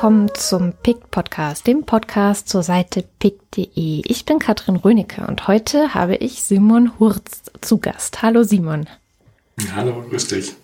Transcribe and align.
willkommen 0.00 0.30
zum 0.32 0.72
PICT 0.82 1.10
Podcast, 1.10 1.66
dem 1.66 1.84
Podcast 1.84 2.48
zur 2.48 2.62
Seite 2.62 3.04
pict.de. 3.18 4.00
Ich 4.06 4.24
bin 4.24 4.38
Katrin 4.38 4.76
Rönecke 4.76 5.26
und 5.26 5.46
heute 5.46 5.92
habe 5.92 6.16
ich 6.16 6.42
Simon 6.42 6.98
Hurz 6.98 7.42
zu 7.60 7.76
Gast. 7.76 8.22
Hallo 8.22 8.42
Simon. 8.42 8.86
Hallo, 9.76 10.02
grüß 10.08 10.28
dich. 10.28 10.54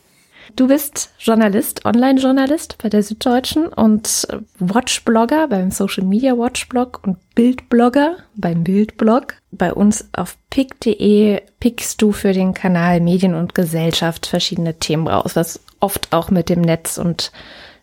Du 0.57 0.69
bist 0.69 1.11
Journalist, 1.19 1.85
Online-Journalist 1.85 2.79
bei 2.83 2.89
der 2.89 3.03
Süddeutschen 3.03 3.67
und 3.67 4.27
Watchblogger 4.59 5.49
beim 5.49 5.71
Social 5.71 6.05
Media 6.05 6.39
Watchblog 6.39 7.01
und 7.07 7.19
Bildblogger 7.35 8.17
beim 8.37 8.65
Bildblog. 8.65 9.35
Bei 9.51 9.75
uns 9.75 10.09
auf 10.15 10.39
pick.de 10.49 11.43
pickst 11.61 12.01
du 12.01 12.13
für 12.13 12.33
den 12.33 12.55
Kanal 12.55 13.01
Medien 13.01 13.35
und 13.35 13.55
Gesellschaft 13.55 14.25
verschiedene 14.25 14.79
Themen 14.79 15.07
raus, 15.07 15.37
was 15.37 15.61
oft 15.81 16.15
auch 16.15 16.31
mit 16.31 16.49
dem 16.49 16.63
Netz 16.63 16.97
und 16.97 17.33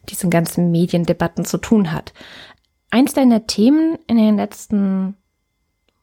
diesen 0.10 0.30
ganzen 0.30 0.72
Mediendebatten 0.72 1.46
zu 1.46 1.58
tun 1.58 1.92
hat. 1.92 2.14
Eins 2.90 3.14
deiner 3.14 3.48
Themen 3.48 3.98
in 4.08 4.18
den 4.18 4.38
letzten 4.38 5.16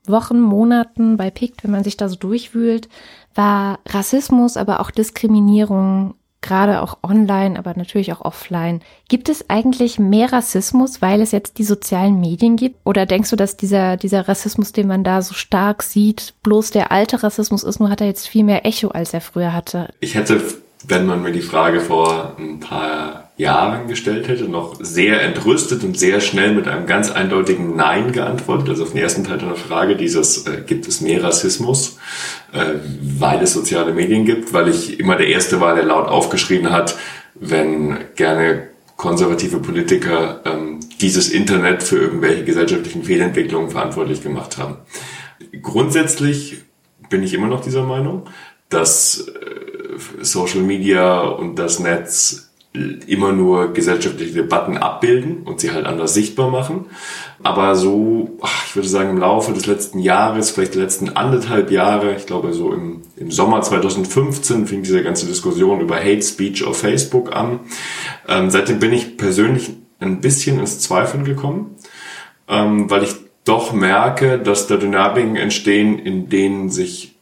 Wochen, 0.06 0.40
Monaten 0.40 1.16
bei 1.16 1.30
PICT, 1.30 1.64
wenn 1.64 1.70
man 1.70 1.84
sich 1.84 1.96
da 1.96 2.09
so 2.09 2.16
durchwühlt, 2.16 2.88
war 3.34 3.78
Rassismus, 3.86 4.56
aber 4.56 4.80
auch 4.80 4.90
Diskriminierung, 4.90 6.14
gerade 6.42 6.80
auch 6.80 6.98
online, 7.02 7.59
aber 7.59 7.74
natürlich 7.76 8.12
auch 8.12 8.23
offline. 8.23 8.80
Gibt 9.09 9.28
es 9.28 9.50
eigentlich 9.50 9.98
mehr 9.98 10.32
Rassismus, 10.32 11.02
weil 11.02 11.20
es 11.20 11.32
jetzt 11.32 11.59
die 11.59 11.64
sozialen 11.64 12.18
Medien 12.18 12.56
gibt? 12.56 12.76
Oder 12.84 13.06
denkst 13.06 13.30
du, 13.30 13.37
dass 13.37 13.56
dieser, 13.56 13.96
dieser 13.96 14.26
Rassismus, 14.26 14.73
den 14.73 14.88
man 14.88 15.04
da 15.04 15.23
so 15.23 15.34
stark 15.34 15.82
sieht, 15.82 16.35
bloß 16.42 16.70
der 16.70 16.92
alte 16.92 17.23
Rassismus 17.23 17.62
ist, 17.62 17.79
nur 17.79 17.90
hat 17.90 18.01
er 18.01 18.07
jetzt 18.07 18.26
viel 18.26 18.45
mehr 18.45 18.64
Echo, 18.64 18.88
als 18.88 19.12
er 19.12 19.20
früher 19.20 19.52
hatte? 19.52 19.92
Ich 20.01 20.14
hätte, 20.14 20.42
wenn 20.87 21.07
man 21.07 21.23
mir 21.23 21.32
die 21.32 21.42
Frage 21.42 21.80
vor 21.80 22.37
ein 22.38 22.59
paar 22.59 23.29
Jahren 23.41 23.88
gestellt 23.88 24.29
hätte, 24.29 24.45
noch 24.45 24.77
sehr 24.80 25.23
entrüstet 25.23 25.83
und 25.83 25.99
sehr 25.99 26.21
schnell 26.21 26.55
mit 26.55 26.69
einem 26.69 26.87
ganz 26.87 27.10
eindeutigen 27.10 27.74
Nein 27.74 28.13
geantwortet. 28.13 28.69
Also 28.69 28.85
auf 28.85 28.93
den 28.93 29.02
ersten 29.02 29.24
Teil 29.24 29.38
der 29.38 29.57
Frage, 29.57 29.97
dieses 29.97 30.47
äh, 30.47 30.63
gibt 30.66 30.87
es 30.87 31.01
mehr 31.01 31.24
Rassismus, 31.24 31.99
äh, 32.52 32.74
weil 33.02 33.43
es 33.43 33.55
soziale 33.55 33.93
Medien 33.93 34.27
gibt, 34.27 34.52
weil 34.52 34.69
ich 34.69 35.01
immer 35.01 35.16
der 35.16 35.29
Erste 35.29 35.60
war, 35.60 35.74
der 35.74 35.85
laut 35.85 36.07
aufgeschrien 36.07 36.71
hat, 36.71 36.97
wenn 37.35 37.97
gerne 38.15 38.69
konservative 38.97 39.59
Politiker 39.59 40.43
ähm, 40.45 40.80
dieses 41.01 41.30
Internet 41.30 41.82
für 41.82 41.97
irgendwelche 41.97 42.45
gesellschaftlichen 42.45 43.02
Fehlentwicklungen 43.04 43.71
verantwortlich 43.71 44.23
gemacht 44.23 44.59
haben. 44.59 44.77
Grundsätzlich 45.63 46.59
bin 47.09 47.23
ich 47.23 47.32
immer 47.32 47.49
noch 47.49 47.63
dieser 47.63 47.85
Meinung, 47.85 48.29
dass 48.69 49.27
äh, 49.29 50.23
Social 50.23 50.60
Media 50.60 51.21
und 51.23 51.59
das 51.59 51.80
Netz 51.80 52.49
immer 52.73 53.32
nur 53.32 53.73
gesellschaftliche 53.73 54.32
Debatten 54.32 54.76
abbilden 54.76 55.43
und 55.45 55.59
sie 55.59 55.73
halt 55.73 55.87
anders 55.87 56.15
sichtbar 56.15 56.51
machen. 56.51 56.87
Aber 57.43 57.74
so, 57.74 58.38
ich 58.66 58.76
würde 58.76 58.88
sagen, 58.88 59.10
im 59.10 59.18
Laufe 59.18 59.52
des 59.52 59.66
letzten 59.66 59.99
Jahres, 59.99 60.51
vielleicht 60.51 60.74
der 60.74 60.82
letzten 60.82 61.09
anderthalb 61.10 61.73
Jahre, 61.73 62.15
ich 62.15 62.26
glaube 62.26 62.52
so 62.52 62.73
im, 62.73 63.02
im 63.16 63.32
Sommer 63.32 63.60
2015 63.60 64.69
fing 64.69 64.82
diese 64.84 65.03
ganze 65.03 65.26
Diskussion 65.26 65.81
über 65.81 65.97
Hate 65.97 66.22
Speech 66.22 66.65
auf 66.65 66.78
Facebook 66.78 67.34
an. 67.34 67.60
Ähm, 68.28 68.50
seitdem 68.50 68.78
bin 68.78 68.93
ich 68.93 69.16
persönlich 69.16 69.71
ein 69.98 70.21
bisschen 70.21 70.60
ins 70.60 70.78
Zweifeln 70.78 71.25
gekommen, 71.25 71.75
ähm, 72.47 72.88
weil 72.88 73.03
ich 73.03 73.16
doch 73.44 73.72
merke, 73.72 74.38
dass 74.38 74.69
da 74.69 74.76
Dynamiken 74.76 75.34
entstehen, 75.34 75.98
in 75.98 76.28
denen 76.28 76.71
sich 76.71 77.16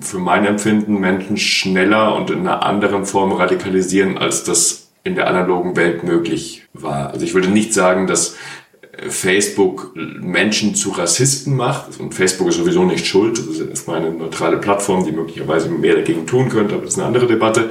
für 0.00 0.18
mein 0.18 0.44
Empfinden 0.46 0.98
Menschen 0.98 1.36
schneller 1.36 2.14
und 2.16 2.30
in 2.30 2.40
einer 2.40 2.64
anderen 2.64 3.06
Form 3.06 3.32
radikalisieren, 3.32 4.18
als 4.18 4.44
das 4.44 4.79
in 5.04 5.14
der 5.14 5.28
analogen 5.28 5.76
Welt 5.76 6.04
möglich 6.04 6.62
war. 6.72 7.10
Also 7.10 7.24
ich 7.24 7.34
würde 7.34 7.48
nicht 7.48 7.72
sagen, 7.74 8.06
dass 8.06 8.36
Facebook 9.08 9.92
Menschen 9.94 10.74
zu 10.74 10.90
Rassisten 10.90 11.56
macht. 11.56 11.98
Und 11.98 12.14
Facebook 12.14 12.48
ist 12.48 12.56
sowieso 12.56 12.84
nicht 12.84 13.06
schuld. 13.06 13.38
Das 13.38 13.46
ist 13.46 13.60
erstmal 13.60 13.98
eine 13.98 14.10
neutrale 14.10 14.58
Plattform, 14.58 15.04
die 15.04 15.12
möglicherweise 15.12 15.70
mehr 15.70 15.94
dagegen 15.94 16.26
tun 16.26 16.48
könnte, 16.48 16.74
aber 16.74 16.84
das 16.84 16.94
ist 16.94 16.98
eine 16.98 17.08
andere 17.08 17.26
Debatte. 17.26 17.70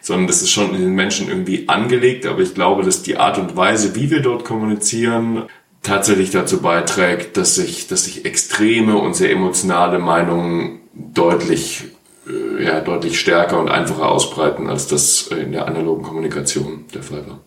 Sondern 0.00 0.26
das 0.26 0.42
ist 0.42 0.50
schon 0.50 0.74
in 0.74 0.82
den 0.82 0.94
Menschen 0.94 1.28
irgendwie 1.28 1.68
angelegt. 1.68 2.26
Aber 2.26 2.40
ich 2.40 2.54
glaube, 2.54 2.82
dass 2.82 3.02
die 3.02 3.16
Art 3.16 3.38
und 3.38 3.56
Weise, 3.56 3.94
wie 3.94 4.10
wir 4.10 4.20
dort 4.20 4.44
kommunizieren, 4.44 5.44
tatsächlich 5.82 6.30
dazu 6.30 6.60
beiträgt, 6.60 7.36
dass 7.36 7.54
sich, 7.54 7.86
dass 7.88 8.04
sich 8.04 8.24
extreme 8.24 8.98
und 8.98 9.14
sehr 9.14 9.30
emotionale 9.30 9.98
Meinungen 9.98 10.80
deutlich 10.94 11.84
äh, 12.28 12.64
ja, 12.64 12.80
deutlich 12.80 13.18
stärker 13.18 13.60
und 13.60 13.68
einfacher 13.68 14.08
ausbreiten, 14.08 14.68
als 14.68 14.86
das 14.86 15.28
in 15.28 15.52
der 15.52 15.66
analogen 15.66 16.02
Kommunikation 16.02 16.84
der 16.94 17.02
Fall 17.02 17.26
war. 17.26 17.40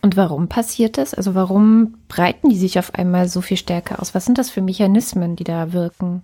Und 0.00 0.16
warum 0.16 0.48
passiert 0.48 0.96
das? 0.96 1.14
Also 1.14 1.34
warum 1.34 1.94
breiten 2.08 2.50
die 2.50 2.56
sich 2.56 2.78
auf 2.78 2.94
einmal 2.94 3.28
so 3.28 3.40
viel 3.40 3.56
stärker 3.56 4.00
aus? 4.00 4.14
Was 4.14 4.24
sind 4.24 4.38
das 4.38 4.50
für 4.50 4.62
Mechanismen, 4.62 5.36
die 5.36 5.44
da 5.44 5.72
wirken? 5.72 6.22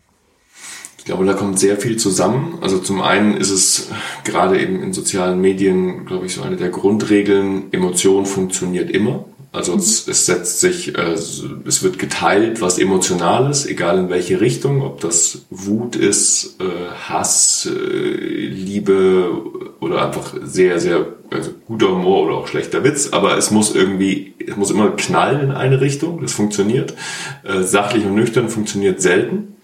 Ich 0.99 1.05
glaube, 1.05 1.27
da 1.27 1.35
kommt 1.35 1.59
sehr 1.59 1.77
viel 1.77 1.99
zusammen. 1.99 2.59
Also 2.63 2.79
zum 2.79 3.03
einen 3.03 3.37
ist 3.37 3.51
es 3.51 3.91
gerade 4.25 4.59
eben 4.59 4.83
in 4.83 4.95
sozialen 4.95 5.39
Medien, 5.41 6.07
glaube 6.07 6.25
ich, 6.27 6.35
so 6.35 6.43
eine 6.43 6.57
der 6.57 6.71
Grundregeln, 6.71 7.73
Emotion 7.73 8.25
funktioniert 8.25 8.91
immer. 8.91 9.27
Also 9.55 9.77
es, 9.77 10.09
es, 10.09 10.27
setzt 10.27 10.59
sich, 10.59 10.99
äh, 10.99 11.13
es 11.13 11.83
wird 11.85 12.01
geteilt, 12.01 12.61
was 12.61 12.81
emotional 12.81 13.49
ist, 13.49 13.67
egal 13.67 13.99
in 13.99 14.11
welche 14.11 14.41
Richtung, 14.41 14.83
ob 14.83 15.01
das 15.01 15.43
Wut 15.49 15.95
ist, 15.95 16.57
äh, 16.61 16.65
Hass, 17.09 17.65
äh, 17.67 17.71
Liebe 17.79 19.31
oder 19.79 20.07
einfach 20.07 20.35
sehr, 20.43 20.81
sehr 20.81 21.07
also 21.31 21.53
guter 21.69 21.93
Humor 21.93 22.27
oder 22.27 22.35
auch 22.35 22.49
schlechter 22.49 22.83
Witz. 22.83 23.11
Aber 23.13 23.39
es 23.39 23.53
muss 23.53 23.73
irgendwie, 23.77 24.35
es 24.45 24.57
muss 24.57 24.73
immer 24.73 24.91
knallen 24.91 25.41
in 25.43 25.51
eine 25.53 25.81
Richtung. 25.81 26.21
Das 26.21 26.33
funktioniert. 26.33 26.95
Äh, 27.45 27.63
sachlich 27.63 28.05
und 28.05 28.17
nüchtern 28.17 28.49
funktioniert 28.49 29.01
selten. 29.01 29.55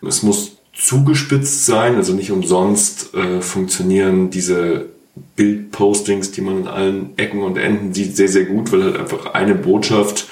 Es 0.00 0.22
muss 0.22 0.52
zugespitzt 0.72 1.66
sein, 1.66 1.96
also 1.96 2.14
nicht 2.14 2.30
umsonst 2.30 3.14
äh, 3.14 3.42
funktionieren 3.42 4.30
diese 4.30 4.86
Bildpostings, 5.36 6.32
die 6.32 6.40
man 6.40 6.60
in 6.60 6.68
allen 6.68 7.18
Ecken 7.18 7.42
und 7.42 7.56
Enden 7.56 7.92
sieht, 7.94 8.16
sehr, 8.16 8.28
sehr 8.28 8.44
gut, 8.44 8.72
weil 8.72 8.84
halt 8.84 8.98
einfach 8.98 9.34
eine 9.34 9.54
Botschaft, 9.54 10.28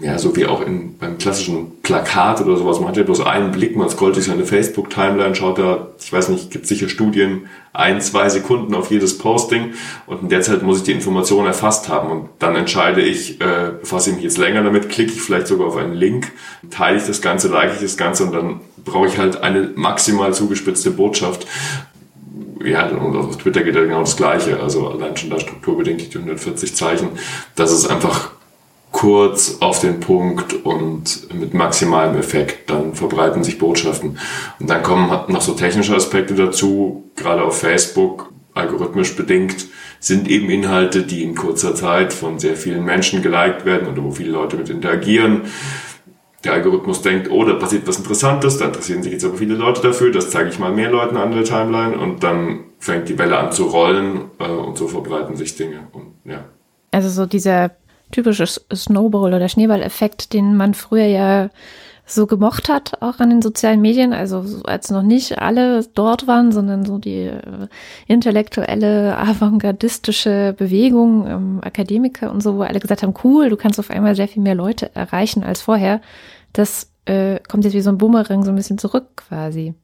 ja, 0.00 0.18
so 0.18 0.36
wie 0.36 0.46
auch 0.46 0.64
in, 0.64 0.96
beim 0.98 1.18
klassischen 1.18 1.80
Plakat 1.82 2.40
oder 2.40 2.56
sowas, 2.56 2.78
man 2.78 2.90
hat 2.90 2.96
ja 2.96 3.02
bloß 3.02 3.22
einen 3.22 3.50
Blick, 3.50 3.76
man 3.76 3.88
scrollt 3.90 4.14
durch 4.14 4.26
seine 4.26 4.44
Facebook-Timeline, 4.44 5.34
schaut 5.34 5.58
da, 5.58 5.88
ich 6.00 6.12
weiß 6.12 6.28
nicht, 6.28 6.50
gibt 6.50 6.66
sicher 6.66 6.88
Studien, 6.88 7.48
ein, 7.72 8.00
zwei 8.00 8.28
Sekunden 8.28 8.74
auf 8.74 8.90
jedes 8.90 9.18
Posting 9.18 9.72
und 10.06 10.22
in 10.22 10.28
der 10.28 10.42
Zeit 10.42 10.62
muss 10.62 10.78
ich 10.78 10.84
die 10.84 10.92
Information 10.92 11.46
erfasst 11.46 11.88
haben 11.88 12.10
und 12.10 12.28
dann 12.38 12.54
entscheide 12.54 13.00
ich, 13.00 13.40
äh, 13.40 13.72
befasse 13.80 14.10
ich 14.10 14.16
mich 14.16 14.24
jetzt 14.24 14.38
länger 14.38 14.62
damit, 14.62 14.88
klicke 14.90 15.12
ich 15.12 15.20
vielleicht 15.20 15.48
sogar 15.48 15.68
auf 15.68 15.76
einen 15.76 15.94
Link, 15.94 16.32
teile 16.70 16.98
ich 16.98 17.04
das 17.04 17.20
Ganze, 17.20 17.48
like 17.48 17.74
ich 17.74 17.80
das 17.80 17.96
Ganze 17.96 18.24
und 18.24 18.32
dann 18.32 18.60
brauche 18.84 19.06
ich 19.06 19.18
halt 19.18 19.42
eine 19.42 19.72
maximal 19.74 20.32
zugespitzte 20.32 20.90
Botschaft 20.90 21.46
ja, 22.64 22.88
und 22.88 23.16
auf 23.16 23.36
Twitter 23.36 23.62
geht 23.62 23.74
ja 23.74 23.82
genau 23.82 24.00
das 24.00 24.16
Gleiche. 24.16 24.60
Also 24.60 24.88
allein 24.88 25.16
schon 25.16 25.30
da 25.30 25.38
strukturbedingt 25.38 26.12
die 26.12 26.18
140 26.18 26.74
Zeichen. 26.74 27.10
Das 27.54 27.72
ist 27.72 27.88
einfach 27.88 28.32
kurz 28.90 29.58
auf 29.60 29.80
den 29.80 30.00
Punkt 30.00 30.64
und 30.64 31.32
mit 31.34 31.54
maximalem 31.54 32.16
Effekt. 32.16 32.70
Dann 32.70 32.94
verbreiten 32.94 33.44
sich 33.44 33.58
Botschaften. 33.58 34.18
Und 34.58 34.70
dann 34.70 34.82
kommen 34.82 35.08
noch 35.28 35.42
so 35.42 35.52
technische 35.52 35.94
Aspekte 35.94 36.34
dazu, 36.34 37.10
gerade 37.16 37.42
auf 37.42 37.58
Facebook, 37.58 38.32
algorithmisch 38.54 39.14
bedingt, 39.14 39.66
sind 40.00 40.28
eben 40.28 40.50
Inhalte, 40.50 41.02
die 41.02 41.22
in 41.22 41.34
kurzer 41.34 41.74
Zeit 41.74 42.12
von 42.12 42.38
sehr 42.38 42.56
vielen 42.56 42.84
Menschen 42.84 43.22
geliked 43.22 43.64
werden 43.64 43.88
oder 43.88 44.02
wo 44.02 44.10
viele 44.10 44.30
Leute 44.30 44.56
mit 44.56 44.68
interagieren 44.68 45.42
der 46.44 46.52
Algorithmus 46.52 47.02
denkt, 47.02 47.30
oh, 47.30 47.44
da 47.44 47.54
passiert 47.54 47.86
was 47.86 47.98
Interessantes, 47.98 48.58
da 48.58 48.66
interessieren 48.66 49.02
sich 49.02 49.12
jetzt 49.12 49.24
aber 49.24 49.36
viele 49.36 49.54
Leute 49.54 49.82
dafür, 49.82 50.12
das 50.12 50.30
zeige 50.30 50.50
ich 50.50 50.58
mal 50.58 50.72
mehr 50.72 50.90
Leuten 50.90 51.16
an 51.16 51.32
der 51.32 51.44
Timeline 51.44 51.98
und 51.98 52.22
dann 52.22 52.60
fängt 52.78 53.08
die 53.08 53.18
Welle 53.18 53.38
an 53.38 53.50
zu 53.50 53.64
rollen 53.64 54.30
äh, 54.38 54.44
und 54.44 54.76
so 54.78 54.86
verbreiten 54.86 55.36
sich 55.36 55.56
Dinge. 55.56 55.88
Und, 55.92 56.14
ja. 56.24 56.44
Also 56.92 57.08
so 57.08 57.26
dieser 57.26 57.72
typische 58.12 58.46
Snowball- 58.46 59.34
oder 59.34 59.48
Schneeball-Effekt, 59.48 60.32
den 60.32 60.56
man 60.56 60.74
früher 60.74 61.06
ja 61.06 61.50
so 62.08 62.26
gemocht 62.26 62.68
hat, 62.68 63.02
auch 63.02 63.20
an 63.20 63.30
den 63.30 63.42
sozialen 63.42 63.80
Medien, 63.80 64.12
also 64.12 64.44
als 64.64 64.90
noch 64.90 65.02
nicht 65.02 65.38
alle 65.38 65.84
dort 65.94 66.26
waren, 66.26 66.52
sondern 66.52 66.84
so 66.84 66.98
die 66.98 67.24
äh, 67.26 67.68
intellektuelle, 68.06 69.16
avantgardistische 69.18 70.54
Bewegung, 70.56 71.26
ähm, 71.26 71.60
Akademiker 71.62 72.30
und 72.30 72.42
so, 72.42 72.56
wo 72.56 72.62
alle 72.62 72.80
gesagt 72.80 73.02
haben, 73.02 73.14
cool, 73.24 73.50
du 73.50 73.56
kannst 73.56 73.78
auf 73.78 73.90
einmal 73.90 74.16
sehr 74.16 74.28
viel 74.28 74.42
mehr 74.42 74.54
Leute 74.54 74.94
erreichen 74.94 75.44
als 75.44 75.60
vorher. 75.60 76.00
Das 76.52 76.90
äh, 77.04 77.40
kommt 77.48 77.64
jetzt 77.64 77.74
wie 77.74 77.80
so 77.80 77.90
ein 77.90 77.98
Bumerang 77.98 78.42
so 78.42 78.50
ein 78.50 78.56
bisschen 78.56 78.78
zurück 78.78 79.04
quasi. 79.16 79.74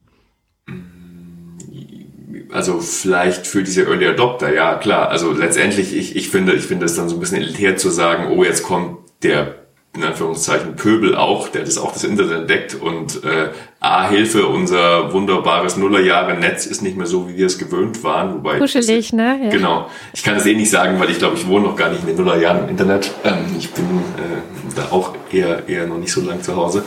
Also 2.50 2.80
vielleicht 2.80 3.46
für 3.46 3.62
diese 3.62 3.82
Early 3.82 4.06
Adopter, 4.06 4.52
ja 4.52 4.76
klar. 4.76 5.08
Also 5.08 5.32
letztendlich, 5.32 5.94
ich, 5.94 6.16
ich 6.16 6.30
finde, 6.30 6.54
ich 6.54 6.64
finde 6.64 6.86
es 6.86 6.94
dann 6.94 7.08
so 7.08 7.16
ein 7.16 7.20
bisschen 7.20 7.38
elitär 7.38 7.76
zu 7.76 7.90
sagen, 7.90 8.32
oh, 8.36 8.44
jetzt 8.44 8.62
kommt 8.62 8.98
der 9.22 9.63
in 9.96 10.02
Anführungszeichen 10.02 10.74
Pöbel 10.74 11.14
auch, 11.16 11.48
der 11.48 11.62
das 11.64 11.78
auch 11.78 11.92
das 11.92 12.02
Internet 12.02 12.32
entdeckt 12.32 12.74
und 12.74 13.22
äh, 13.24 13.50
A, 13.78 14.08
Hilfe, 14.08 14.46
unser 14.46 15.12
wunderbares 15.12 15.76
Nullerjahre-Netz 15.76 16.66
ist 16.66 16.82
nicht 16.82 16.96
mehr 16.96 17.06
so, 17.06 17.28
wie 17.28 17.36
wir 17.36 17.46
es 17.46 17.58
gewöhnt 17.58 18.02
waren. 18.02 18.36
Wobei 18.36 18.58
Kuschelig, 18.58 19.12
ne? 19.12 19.38
Ja. 19.44 19.50
Genau. 19.50 19.90
Ich 20.14 20.24
kann 20.24 20.36
es 20.36 20.46
eh 20.46 20.54
nicht 20.54 20.70
sagen, 20.70 20.98
weil 20.98 21.10
ich 21.10 21.18
glaube, 21.18 21.36
ich 21.36 21.46
wohne 21.46 21.66
noch 21.66 21.76
gar 21.76 21.90
nicht 21.90 22.00
in 22.00 22.08
den 22.08 22.16
Nullerjahren 22.16 22.64
im 22.64 22.70
Internet. 22.70 23.12
Ähm, 23.24 23.44
ich 23.58 23.70
bin 23.70 23.84
äh, 23.84 24.74
da 24.74 24.88
auch 24.90 25.14
eher, 25.30 25.68
eher 25.68 25.86
noch 25.86 25.98
nicht 25.98 26.12
so 26.12 26.22
lang 26.22 26.42
zu 26.42 26.56
Hause. 26.56 26.82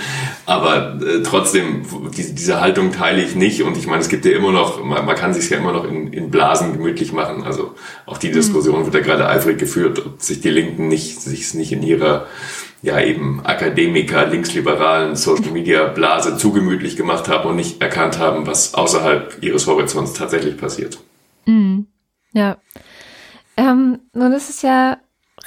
Aber 0.45 0.99
äh, 0.99 1.21
trotzdem, 1.23 1.83
diese, 2.17 2.33
diese 2.33 2.59
Haltung 2.59 2.91
teile 2.91 3.21
ich 3.21 3.35
nicht 3.35 3.61
und 3.61 3.77
ich 3.77 3.87
meine, 3.87 4.01
es 4.01 4.09
gibt 4.09 4.25
ja 4.25 4.31
immer 4.31 4.51
noch, 4.51 4.83
man, 4.83 5.05
man 5.05 5.15
kann 5.15 5.33
sich 5.33 5.49
ja 5.49 5.57
immer 5.57 5.73
noch 5.73 5.85
in, 5.85 6.11
in 6.11 6.31
Blasen 6.31 6.73
gemütlich 6.73 7.13
machen. 7.13 7.43
Also 7.43 7.75
auch 8.05 8.17
die 8.17 8.31
Diskussion 8.31 8.79
mhm. 8.81 8.85
wird 8.85 8.95
ja 8.95 9.01
gerade 9.01 9.29
eifrig 9.29 9.59
geführt, 9.59 10.03
ob 10.03 10.21
sich 10.21 10.41
die 10.41 10.49
Linken 10.49 10.87
nicht, 10.87 11.21
sich 11.21 11.53
nicht 11.53 11.71
in 11.71 11.83
ihrer 11.83 12.25
ja 12.81 12.99
eben 13.01 13.45
Akademiker, 13.45 14.27
linksliberalen 14.27 15.15
Social 15.15 15.51
Media 15.51 15.87
Blase 15.87 16.37
zugemütlich 16.37 16.95
gemacht 16.95 17.27
haben 17.27 17.49
und 17.49 17.55
nicht 17.55 17.81
erkannt 17.81 18.19
haben, 18.19 18.45
was 18.45 18.73
außerhalb 18.73 19.37
ihres 19.41 19.67
Horizonts 19.67 20.13
tatsächlich 20.13 20.57
passiert. 20.57 20.99
Mhm. 21.45 21.87
Ja. 22.33 22.57
Ähm, 23.55 23.99
nun 24.13 24.33
ist 24.33 24.49
es 24.49 24.61
ja 24.61 24.97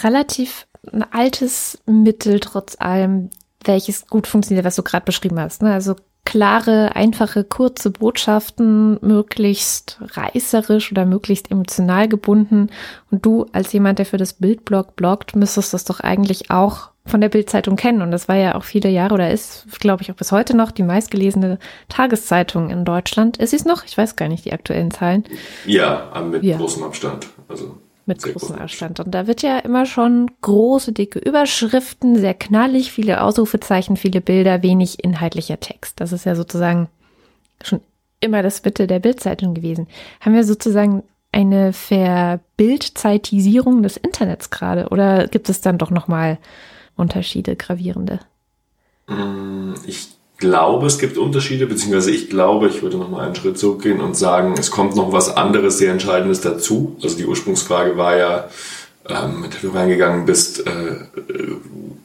relativ 0.00 0.66
ein 0.92 1.04
altes 1.12 1.78
Mittel 1.86 2.40
trotz 2.40 2.76
allem, 2.78 3.30
welches 3.64 4.06
gut 4.06 4.26
funktioniert, 4.26 4.64
was 4.64 4.76
du 4.76 4.82
gerade 4.82 5.04
beschrieben 5.04 5.38
hast. 5.38 5.62
Ne? 5.62 5.72
Also 5.72 5.96
klare, 6.24 6.94
einfache, 6.94 7.44
kurze 7.44 7.90
Botschaften, 7.90 8.98
möglichst 9.00 9.98
reißerisch 10.00 10.92
oder 10.92 11.04
möglichst 11.04 11.50
emotional 11.50 12.08
gebunden. 12.08 12.68
Und 13.10 13.24
du 13.26 13.46
als 13.52 13.72
jemand, 13.72 13.98
der 13.98 14.06
für 14.06 14.16
das 14.16 14.34
Bildblog 14.34 14.96
bloggt, 14.96 15.34
müsstest 15.34 15.74
das 15.74 15.84
doch 15.84 16.00
eigentlich 16.00 16.50
auch 16.50 16.90
von 17.06 17.20
der 17.20 17.30
Bildzeitung 17.30 17.76
kennen. 17.76 18.02
Und 18.02 18.10
das 18.10 18.28
war 18.28 18.36
ja 18.36 18.54
auch 18.54 18.64
viele 18.64 18.90
Jahre 18.90 19.14
oder 19.14 19.30
ist, 19.30 19.66
glaube 19.80 20.02
ich, 20.02 20.12
auch 20.12 20.16
bis 20.16 20.30
heute 20.30 20.56
noch 20.56 20.70
die 20.70 20.82
meistgelesene 20.82 21.58
Tageszeitung 21.88 22.70
in 22.70 22.84
Deutschland. 22.84 23.38
Ist 23.38 23.54
es 23.54 23.64
noch? 23.64 23.84
Ich 23.84 23.96
weiß 23.98 24.16
gar 24.16 24.28
nicht 24.28 24.44
die 24.44 24.52
aktuellen 24.52 24.90
Zahlen. 24.90 25.24
Ja, 25.66 26.12
mit 26.30 26.44
ja. 26.44 26.56
großem 26.56 26.84
Abstand. 26.84 27.26
Also 27.48 27.78
mit 28.10 28.22
großem 28.22 28.56
Abstand. 28.56 29.00
Und 29.00 29.14
da 29.14 29.26
wird 29.26 29.42
ja 29.42 29.58
immer 29.60 29.86
schon 29.86 30.30
große, 30.42 30.92
dicke 30.92 31.20
Überschriften, 31.20 32.16
sehr 32.16 32.34
knallig, 32.34 32.92
viele 32.92 33.22
Ausrufezeichen, 33.22 33.96
viele 33.96 34.20
Bilder, 34.20 34.62
wenig 34.62 35.02
inhaltlicher 35.02 35.58
Text. 35.60 36.00
Das 36.00 36.12
ist 36.12 36.26
ja 36.26 36.34
sozusagen 36.34 36.88
schon 37.62 37.80
immer 38.20 38.42
das 38.42 38.60
Bitte 38.60 38.86
der 38.86 38.98
Bildzeitung 38.98 39.54
gewesen. 39.54 39.86
Haben 40.20 40.34
wir 40.34 40.44
sozusagen 40.44 41.04
eine 41.32 41.72
Verbildzeitisierung 41.72 43.82
des 43.82 43.96
Internets 43.96 44.50
gerade 44.50 44.88
oder 44.88 45.28
gibt 45.28 45.48
es 45.48 45.60
dann 45.60 45.78
doch 45.78 45.90
nochmal 45.90 46.38
Unterschiede, 46.96 47.54
gravierende? 47.54 48.18
Mm, 49.06 49.74
ich 49.86 50.08
glaube, 50.40 50.86
es 50.86 50.98
gibt 50.98 51.16
Unterschiede, 51.16 51.66
beziehungsweise 51.66 52.10
ich 52.10 52.28
glaube, 52.28 52.68
ich 52.68 52.82
würde 52.82 52.96
noch 52.96 53.10
mal 53.10 53.24
einen 53.24 53.36
Schritt 53.36 53.58
zurückgehen 53.58 54.00
und 54.00 54.16
sagen, 54.16 54.54
es 54.58 54.70
kommt 54.70 54.96
noch 54.96 55.12
was 55.12 55.36
anderes, 55.36 55.78
sehr 55.78 55.92
Entscheidendes 55.92 56.40
dazu. 56.40 56.96
Also 57.02 57.16
die 57.16 57.26
Ursprungsfrage 57.26 57.96
war 57.96 58.16
ja, 58.16 58.48
ähm, 59.08 59.42
mit 59.42 59.54
der 59.54 59.60
du 59.60 59.68
reingegangen 59.76 60.24
bist, 60.26 60.66
äh, 60.66 60.70
äh, 60.70 61.56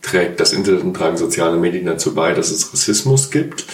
trägt 0.02 0.40
das 0.40 0.54
Internet 0.54 0.84
und 0.84 0.94
tragen 0.94 1.18
soziale 1.18 1.58
Medien 1.58 1.86
dazu 1.86 2.14
bei, 2.14 2.34
dass 2.34 2.52
es 2.52 2.72
Rassismus 2.72 3.32
gibt 3.32 3.66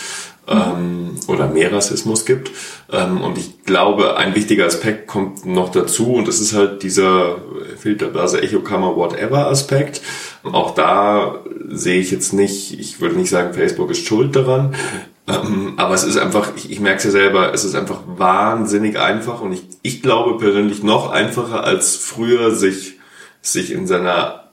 ähm, 0.48 1.18
oder 1.28 1.48
mehr 1.48 1.72
Rassismus 1.72 2.26
gibt. 2.26 2.52
Ähm, 2.92 3.22
und 3.22 3.38
ich 3.38 3.64
glaube, 3.64 4.18
ein 4.18 4.36
wichtiger 4.36 4.66
Aspekt 4.66 5.08
kommt 5.08 5.46
noch 5.46 5.70
dazu 5.70 6.14
und 6.14 6.28
das 6.28 6.40
ist 6.40 6.54
halt 6.54 6.84
dieser 6.84 7.38
Filterblase, 7.78 8.42
Echokammer, 8.42 8.96
whatever 8.96 9.48
Aspekt. 9.48 10.02
Auch 10.44 10.74
da 10.74 11.40
sehe 11.70 12.00
ich 12.00 12.12
jetzt 12.12 12.34
nicht, 12.34 12.80
ich 12.80 13.00
würde 13.00 13.16
nicht 13.16 13.30
sagen, 13.30 13.54
Facebook 13.54 13.92
ist 13.92 14.06
schuld 14.06 14.36
daran, 14.36 14.76
ähm, 15.28 15.74
aber 15.78 15.94
es 15.94 16.04
ist 16.04 16.18
einfach, 16.18 16.52
ich, 16.56 16.72
ich 16.72 16.80
merke 16.80 16.98
es 16.98 17.04
ja 17.04 17.12
selber, 17.12 17.54
es 17.54 17.64
ist 17.64 17.76
einfach 17.76 18.02
wahnsinnig 18.08 19.00
einfach 19.00 19.42
und 19.42 19.54
ich, 19.54 19.64
ich 19.84 20.02
glaube 20.02 20.38
persönlich 20.38 20.84
noch 20.84 21.12
einfacher 21.12 21.64
als 21.64 21.96
früher, 21.96 22.52
sich, 22.52 22.98
sich 23.42 23.72
in 23.72 23.86
seiner 23.88 24.50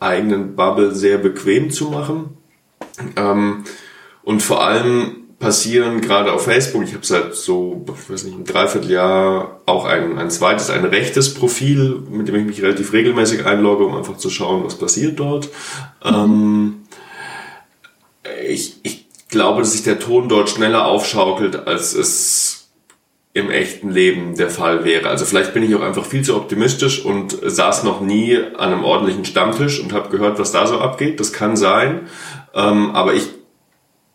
eigenen 0.00 0.56
Bubble 0.56 0.94
sehr 0.94 1.18
bequem 1.18 1.70
zu 1.70 1.90
machen. 1.90 2.36
Ähm, 3.16 3.64
und 4.22 4.42
vor 4.42 4.64
allem 4.64 5.22
passieren 5.42 6.00
gerade 6.00 6.32
auf 6.32 6.44
Facebook, 6.44 6.84
ich 6.84 6.94
habe 6.94 7.04
seit 7.04 7.34
so, 7.34 7.84
ich 7.88 8.08
weiß 8.08 8.24
nicht, 8.24 8.38
ein 8.38 8.44
Dreivierteljahr 8.44 9.60
auch 9.66 9.84
ein, 9.84 10.16
ein 10.16 10.30
zweites, 10.30 10.70
ein 10.70 10.84
rechtes 10.84 11.34
Profil, 11.34 12.00
mit 12.08 12.28
dem 12.28 12.36
ich 12.36 12.44
mich 12.44 12.62
relativ 12.62 12.92
regelmäßig 12.92 13.44
einlogge, 13.44 13.84
um 13.84 13.96
einfach 13.96 14.16
zu 14.16 14.30
schauen, 14.30 14.64
was 14.64 14.76
passiert 14.76 15.18
dort. 15.18 15.48
Ähm, 16.04 16.82
ich, 18.46 18.76
ich 18.84 19.06
glaube, 19.28 19.62
dass 19.62 19.72
sich 19.72 19.82
der 19.82 19.98
Ton 19.98 20.28
dort 20.28 20.48
schneller 20.48 20.86
aufschaukelt, 20.86 21.66
als 21.66 21.92
es 21.92 22.68
im 23.34 23.50
echten 23.50 23.90
Leben 23.90 24.36
der 24.36 24.50
Fall 24.50 24.84
wäre. 24.84 25.08
Also 25.08 25.24
vielleicht 25.24 25.54
bin 25.54 25.64
ich 25.64 25.74
auch 25.74 25.80
einfach 25.80 26.04
viel 26.04 26.22
zu 26.22 26.36
optimistisch 26.36 27.04
und 27.04 27.36
saß 27.42 27.82
noch 27.82 28.00
nie 28.00 28.36
an 28.36 28.72
einem 28.72 28.84
ordentlichen 28.84 29.24
Stammtisch 29.24 29.80
und 29.80 29.92
habe 29.92 30.10
gehört, 30.10 30.38
was 30.38 30.52
da 30.52 30.68
so 30.68 30.78
abgeht. 30.78 31.18
Das 31.18 31.32
kann 31.32 31.56
sein. 31.56 32.02
Ähm, 32.54 32.90
aber 32.92 33.14
ich 33.14 33.28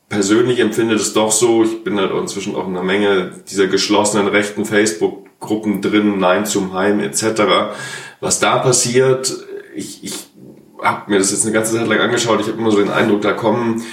persönlich 0.09 0.59
empfinde 0.59 0.95
das 0.95 1.13
doch 1.13 1.31
so, 1.31 1.63
ich 1.63 1.83
bin 1.83 1.99
halt 1.99 2.11
auch 2.11 2.21
inzwischen 2.21 2.55
auch 2.55 2.67
in 2.67 2.75
einer 2.75 2.83
Menge 2.83 3.31
dieser 3.49 3.67
geschlossenen 3.67 4.27
rechten 4.27 4.65
Facebook-Gruppen 4.65 5.81
drin, 5.81 6.19
Nein 6.19 6.45
zum 6.45 6.73
Heim 6.73 6.99
etc. 6.99 7.43
Was 8.19 8.39
da 8.39 8.59
passiert, 8.59 9.35
ich, 9.75 10.03
ich 10.03 10.27
habe 10.81 11.11
mir 11.11 11.19
das 11.19 11.31
jetzt 11.31 11.43
eine 11.43 11.53
ganze 11.53 11.75
Zeit 11.75 11.87
lang 11.87 11.99
angeschaut, 11.99 12.39
ich 12.39 12.47
habe 12.47 12.57
immer 12.57 12.71
so 12.71 12.77
den 12.77 12.89
Eindruck, 12.89 13.21
da 13.21 13.33
kommen, 13.33 13.83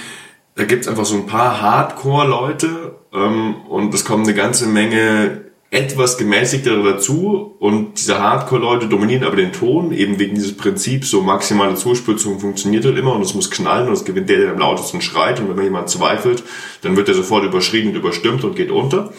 da 0.55 0.63
gibt's 0.63 0.87
einfach 0.87 1.05
so 1.05 1.15
ein 1.15 1.25
paar 1.25 1.61
Hardcore-Leute 1.61 2.95
ähm, 3.13 3.55
und 3.67 3.93
es 3.93 4.05
kommen 4.05 4.23
eine 4.23 4.33
ganze 4.33 4.67
Menge 4.67 5.44
etwas 5.71 6.17
gemäßigtere 6.17 6.83
dazu 6.83 7.55
und 7.59 7.99
diese 7.99 8.19
Hardcore-Leute 8.19 8.87
dominieren 8.87 9.23
aber 9.23 9.35
den 9.35 9.51
Ton, 9.51 9.91
eben 9.91 10.19
wegen 10.19 10.35
dieses 10.35 10.55
Prinzips, 10.55 11.09
so 11.09 11.21
maximale 11.21 11.75
Zuspitzung 11.75 12.39
funktioniert 12.39 12.85
halt 12.85 12.97
immer 12.97 13.13
und 13.13 13.23
es 13.23 13.33
muss 13.33 13.49
knallen 13.51 13.87
und 13.87 13.93
es 13.93 14.05
gewinnt 14.05 14.29
der, 14.29 14.37
der 14.37 14.51
am 14.51 14.59
lautesten 14.59 15.01
schreit 15.01 15.39
und 15.39 15.49
wenn 15.49 15.55
man 15.55 15.65
jemand 15.65 15.89
zweifelt, 15.89 16.43
dann 16.81 16.95
wird 16.95 17.09
er 17.09 17.15
sofort 17.15 17.43
überschrieben 17.43 17.89
und 17.89 17.95
überstimmt 17.95 18.43
und 18.43 18.55
geht 18.55 18.71
unter. 18.71 19.11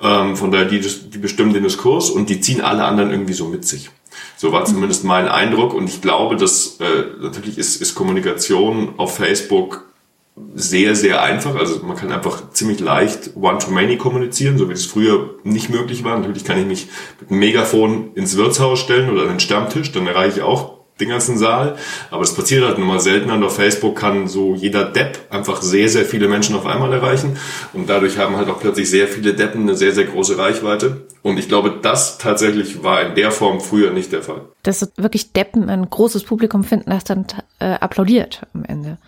Ähm, 0.00 0.36
von 0.36 0.52
daher, 0.52 0.66
die, 0.66 0.80
die 0.80 1.18
bestimmen 1.18 1.54
den 1.54 1.64
Diskurs 1.64 2.10
und 2.10 2.28
die 2.28 2.40
ziehen 2.40 2.60
alle 2.60 2.84
anderen 2.84 3.10
irgendwie 3.10 3.32
so 3.32 3.46
mit 3.48 3.64
sich. 3.64 3.90
So 4.36 4.52
war 4.52 4.64
zumindest 4.66 5.04
mein 5.04 5.28
Eindruck 5.28 5.72
und 5.72 5.88
ich 5.88 6.02
glaube, 6.02 6.36
dass 6.36 6.78
äh, 6.78 7.04
natürlich 7.20 7.58
ist, 7.58 7.80
ist 7.80 7.94
Kommunikation 7.94 8.94
auf 8.98 9.16
Facebook 9.16 9.85
sehr, 10.54 10.94
sehr 10.94 11.22
einfach. 11.22 11.54
Also 11.54 11.82
man 11.82 11.96
kann 11.96 12.12
einfach 12.12 12.50
ziemlich 12.50 12.80
leicht 12.80 13.36
One-to-Many 13.36 13.96
kommunizieren, 13.96 14.58
so 14.58 14.68
wie 14.68 14.74
es 14.74 14.86
früher 14.86 15.36
nicht 15.44 15.70
möglich 15.70 16.04
war. 16.04 16.18
Natürlich 16.18 16.44
kann 16.44 16.58
ich 16.58 16.66
mich 16.66 16.88
mit 17.20 17.30
einem 17.30 17.40
Megafon 17.40 18.14
ins 18.14 18.36
Wirtshaus 18.36 18.80
stellen 18.80 19.10
oder 19.10 19.22
an 19.22 19.28
den 19.28 19.40
Stammtisch, 19.40 19.92
dann 19.92 20.06
erreiche 20.06 20.38
ich 20.38 20.42
auch 20.42 20.76
den 21.00 21.10
ganzen 21.10 21.36
Saal. 21.36 21.76
Aber 22.10 22.20
das 22.20 22.34
passiert 22.34 22.64
halt 22.64 22.78
nur 22.78 22.86
mal 22.86 23.00
selten. 23.00 23.30
Und 23.30 23.42
auf 23.44 23.56
Facebook 23.56 23.96
kann 23.96 24.28
so 24.28 24.54
jeder 24.54 24.84
Depp 24.84 25.18
einfach 25.30 25.60
sehr, 25.62 25.88
sehr 25.88 26.04
viele 26.04 26.28
Menschen 26.28 26.56
auf 26.56 26.66
einmal 26.66 26.92
erreichen. 26.92 27.36
Und 27.72 27.88
dadurch 27.88 28.18
haben 28.18 28.36
halt 28.36 28.48
auch 28.48 28.60
plötzlich 28.60 28.88
sehr 28.88 29.08
viele 29.08 29.34
Deppen 29.34 29.62
eine 29.62 29.76
sehr, 29.76 29.92
sehr 29.92 30.04
große 30.04 30.38
Reichweite. 30.38 31.06
Und 31.22 31.38
ich 31.38 31.48
glaube, 31.48 31.78
das 31.82 32.18
tatsächlich 32.18 32.82
war 32.82 33.02
in 33.02 33.14
der 33.14 33.30
Form 33.30 33.60
früher 33.60 33.90
nicht 33.90 34.12
der 34.12 34.22
Fall. 34.22 34.42
Dass 34.62 34.90
wirklich 34.96 35.32
Deppen 35.32 35.68
ein 35.68 35.88
großes 35.88 36.24
Publikum 36.24 36.64
finden, 36.64 36.90
das 36.90 37.04
dann 37.04 37.26
äh, 37.58 37.72
applaudiert 37.74 38.42
am 38.54 38.64
Ende. 38.64 38.98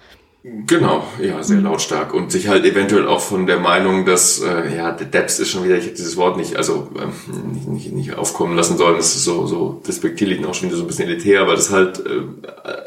Genau, 0.44 1.04
ja, 1.20 1.42
sehr 1.42 1.60
lautstark 1.60 2.14
und 2.14 2.30
sich 2.30 2.46
halt 2.46 2.64
eventuell 2.64 3.08
auch 3.08 3.20
von 3.20 3.46
der 3.46 3.58
Meinung, 3.58 4.06
dass, 4.06 4.40
äh, 4.40 4.74
ja, 4.74 4.92
Depps 4.92 5.40
ist 5.40 5.50
schon 5.50 5.64
wieder, 5.64 5.76
ich 5.76 5.84
hätte 5.84 5.96
dieses 5.96 6.16
Wort 6.16 6.36
nicht, 6.36 6.56
also 6.56 6.88
ähm, 6.96 7.52
nicht, 7.52 7.66
nicht, 7.66 7.92
nicht 7.92 8.14
aufkommen 8.14 8.56
lassen 8.56 8.78
sollen, 8.78 8.96
das 8.96 9.16
ist 9.16 9.24
so, 9.24 9.46
so 9.46 9.82
despektierlich 9.86 10.38
und 10.38 10.46
auch 10.46 10.54
schon 10.54 10.68
wieder 10.68 10.78
so 10.78 10.84
ein 10.84 10.86
bisschen 10.86 11.08
elitär, 11.08 11.42
aber 11.42 11.56
das 11.56 11.72
halt, 11.72 11.98
äh, 12.06 12.22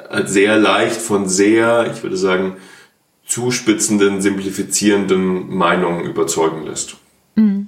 halt 0.10 0.30
sehr 0.30 0.58
leicht 0.58 1.02
von 1.02 1.28
sehr, 1.28 1.92
ich 1.94 2.02
würde 2.04 2.16
sagen, 2.16 2.56
zuspitzenden, 3.26 4.22
simplifizierenden 4.22 5.54
Meinungen 5.54 6.06
überzeugen 6.06 6.66
lässt. 6.66 6.96
Mhm. 7.36 7.68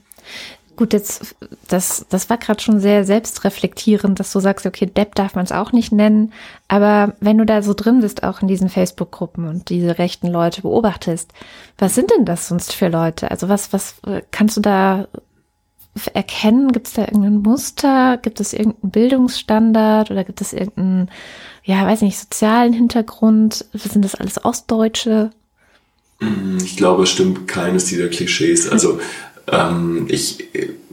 Gut, 0.75 0.93
jetzt, 0.93 1.35
das, 1.67 2.05
das 2.09 2.29
war 2.29 2.37
gerade 2.37 2.61
schon 2.61 2.79
sehr 2.79 3.05
selbstreflektierend, 3.05 4.19
dass 4.19 4.31
du 4.31 4.39
sagst, 4.39 4.65
okay, 4.65 4.87
Depp 4.87 5.13
darf 5.13 5.35
man 5.35 5.45
es 5.45 5.51
auch 5.51 5.71
nicht 5.71 5.91
nennen. 5.91 6.33
Aber 6.67 7.13
wenn 7.19 7.37
du 7.37 7.45
da 7.45 7.61
so 7.61 7.73
drin 7.75 8.01
bist, 8.01 8.23
auch 8.23 8.41
in 8.41 8.47
diesen 8.47 8.69
Facebook-Gruppen 8.69 9.47
und 9.47 9.69
diese 9.69 9.99
rechten 9.99 10.27
Leute 10.27 10.63
beobachtest, 10.63 11.31
was 11.77 11.93
sind 11.93 12.09
denn 12.11 12.25
das 12.25 12.47
sonst 12.47 12.73
für 12.73 12.87
Leute? 12.87 13.29
Also 13.29 13.49
was, 13.49 13.71
was 13.71 13.95
kannst 14.31 14.57
du 14.57 14.61
da 14.61 15.07
erkennen? 16.13 16.71
Gibt 16.71 16.87
es 16.87 16.93
da 16.93 17.03
irgendein 17.03 17.41
Muster? 17.41 18.17
Gibt 18.17 18.39
es 18.39 18.53
irgendeinen 18.53 18.91
Bildungsstandard 18.91 20.09
oder 20.09 20.23
gibt 20.23 20.41
es 20.41 20.53
irgendeinen, 20.53 21.11
ja, 21.63 21.85
weiß 21.85 22.01
nicht, 22.01 22.17
sozialen 22.17 22.73
Hintergrund? 22.73 23.65
Sind 23.73 24.03
das 24.03 24.15
alles 24.15 24.43
Ostdeutsche? 24.43 25.29
Ich 26.63 26.77
glaube, 26.77 27.03
es 27.03 27.09
stimmt 27.09 27.47
keines 27.47 27.85
dieser 27.85 28.07
Klischees. 28.07 28.69
Also 28.69 28.99
Ähm, 29.51 30.05
ich, 30.07 30.47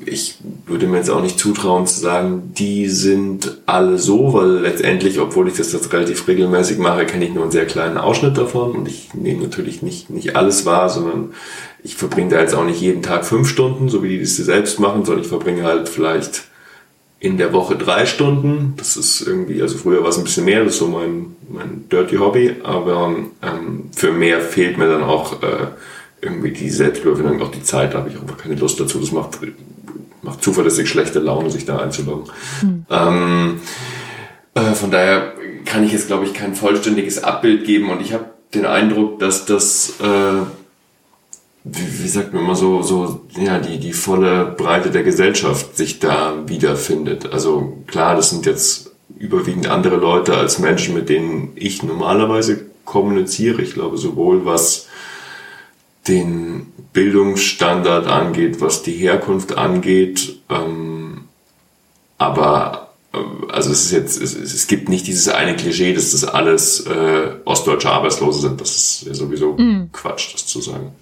ich 0.05 0.39
würde 0.67 0.87
mir 0.87 0.97
jetzt 0.97 1.11
auch 1.11 1.23
nicht 1.23 1.39
zutrauen 1.39 1.87
zu 1.87 2.01
sagen, 2.01 2.53
die 2.57 2.89
sind 2.89 3.59
alle 3.67 3.99
so, 3.99 4.33
weil 4.33 4.59
letztendlich, 4.59 5.21
obwohl 5.21 5.49
ich 5.49 5.55
das 5.55 5.73
jetzt 5.73 5.93
relativ 5.93 6.27
regelmäßig 6.27 6.79
mache, 6.79 7.07
kenne 7.07 7.27
ich 7.27 7.35
nur 7.35 7.45
einen 7.45 7.53
sehr 7.53 7.67
kleinen 7.67 7.97
Ausschnitt 7.97 8.37
davon 8.37 8.73
und 8.73 8.89
ich 8.89 9.15
nehme 9.15 9.43
natürlich 9.43 9.83
nicht, 9.83 10.11
nicht 10.11 10.35
alles 10.37 10.67
wahr, 10.67 10.89
sondern 10.89 11.33
ich 11.85 11.95
verbringe 11.95 12.31
da 12.31 12.41
jetzt 12.41 12.55
auch 12.55 12.65
nicht 12.65 12.81
jeden 12.81 13.03
Tag 13.03 13.25
fünf 13.25 13.49
Stunden, 13.49 13.89
so 13.89 14.03
wie 14.03 14.09
die 14.09 14.21
das 14.21 14.37
selbst 14.37 14.81
machen, 14.81 15.05
sondern 15.05 15.23
ich 15.23 15.29
verbringe 15.29 15.63
halt 15.63 15.89
vielleicht 15.89 16.45
in 17.21 17.37
der 17.37 17.53
Woche 17.53 17.77
drei 17.77 18.07
Stunden. 18.07 18.75
Das 18.79 18.97
ist 18.97 19.21
irgendwie, 19.21 19.63
also 19.63 19.79
früher 19.79 20.03
war 20.03 20.09
es 20.09 20.19
ein 20.19 20.25
bisschen 20.25 20.47
mehr, 20.47 20.65
das 20.65 20.75
ist 20.75 20.81
so 20.81 20.89
mein, 20.89 21.37
mein 21.49 21.85
Dirty 21.91 22.17
Hobby, 22.17 22.57
aber 22.65 23.15
ähm, 23.43 23.91
für 23.95 24.11
mehr 24.11 24.41
fehlt 24.41 24.79
mir 24.79 24.89
dann 24.89 25.05
auch 25.05 25.43
äh, 25.43 25.67
irgendwie 26.21 26.51
die 26.51 26.71
Selbstüberwindung, 26.71 27.41
auch 27.43 27.51
die 27.51 27.63
Zeit, 27.63 27.95
da 27.95 27.99
habe 27.99 28.11
ich 28.11 28.21
einfach 28.21 28.37
keine 28.37 28.55
Lust 28.55 28.79
dazu. 28.81 28.99
Das 28.99 29.13
macht, 29.13 29.39
macht 30.23 30.43
zuverlässig 30.43 30.89
schlechte 30.89 31.19
Laune, 31.19 31.51
sich 31.51 31.65
da 31.65 31.79
einzuloggen. 31.79 32.31
Mhm. 32.63 32.87
Ähm, 32.91 33.61
äh, 34.55 34.73
von 34.73 34.91
daher 34.91 35.33
kann 35.65 35.85
ich 35.85 35.93
jetzt, 35.93 36.09
glaube 36.09 36.27
ich, 36.27 36.35
kein 36.35 36.55
vollständiges 36.55 37.23
Abbild 37.23 37.65
geben 37.65 37.91
und 37.91 38.01
ich 38.01 38.13
habe 38.13 38.27
den 38.55 38.67
Eindruck, 38.67 39.21
dass 39.21 39.47
das 39.47 39.95
äh, 40.01 40.43
wie, 41.65 42.05
wie 42.05 42.09
sagt 42.09 42.33
man 42.33 42.45
immer 42.45 42.57
so, 42.57 42.83
so, 42.83 43.21
ja, 43.39 43.59
die, 43.59 43.79
die 43.79 43.93
volle 43.93 44.47
Breite 44.47 44.91
der 44.91 45.03
Gesellschaft 45.03 45.77
sich 45.77 45.99
da 45.99 46.35
wiederfindet. 46.47 47.33
Also 47.33 47.83
klar, 47.87 48.17
das 48.17 48.31
sind 48.31 48.47
jetzt 48.47 48.93
überwiegend 49.19 49.69
andere 49.69 49.97
Leute 49.97 50.37
als 50.37 50.59
Menschen, 50.59 50.95
mit 50.95 51.09
denen 51.09 51.53
ich 51.57 51.83
normalerweise 51.83 52.67
kommuniziere. 52.85 53.61
Ich 53.63 53.75
glaube, 53.75 53.99
sowohl 53.99 54.47
was 54.47 54.87
den 56.09 56.73
Bildungsstandard 56.93 58.07
angeht, 58.07 58.61
was 58.61 58.83
die 58.83 58.93
Herkunft 58.93 59.57
angeht, 59.57 60.41
ähm, 60.49 61.29
aber 62.19 62.91
äh, 63.13 63.19
also 63.51 63.71
es 63.71 63.87
ist 63.87 63.93
jetzt, 63.93 64.21
es, 64.21 64.35
es 64.35 64.67
gibt 64.67 64.89
nicht 64.89 65.07
dieses 65.07 65.29
eine 65.29 65.57
Klischee, 65.57 65.93
dass 65.95 66.13
das 66.13 66.25
alles 66.25 66.87
äh, 66.87 67.33
ostdeutsche 67.45 67.91
Arbeitslose 67.91 68.41
sind. 68.41 68.61
Das 68.61 68.77
ist 68.77 69.05
ja 69.07 69.15
sowieso 69.15 69.55
mm. 69.55 69.91
Quatsch, 69.93 70.35
das 70.35 70.47
zu 70.47 70.61
sagen. 70.61 70.93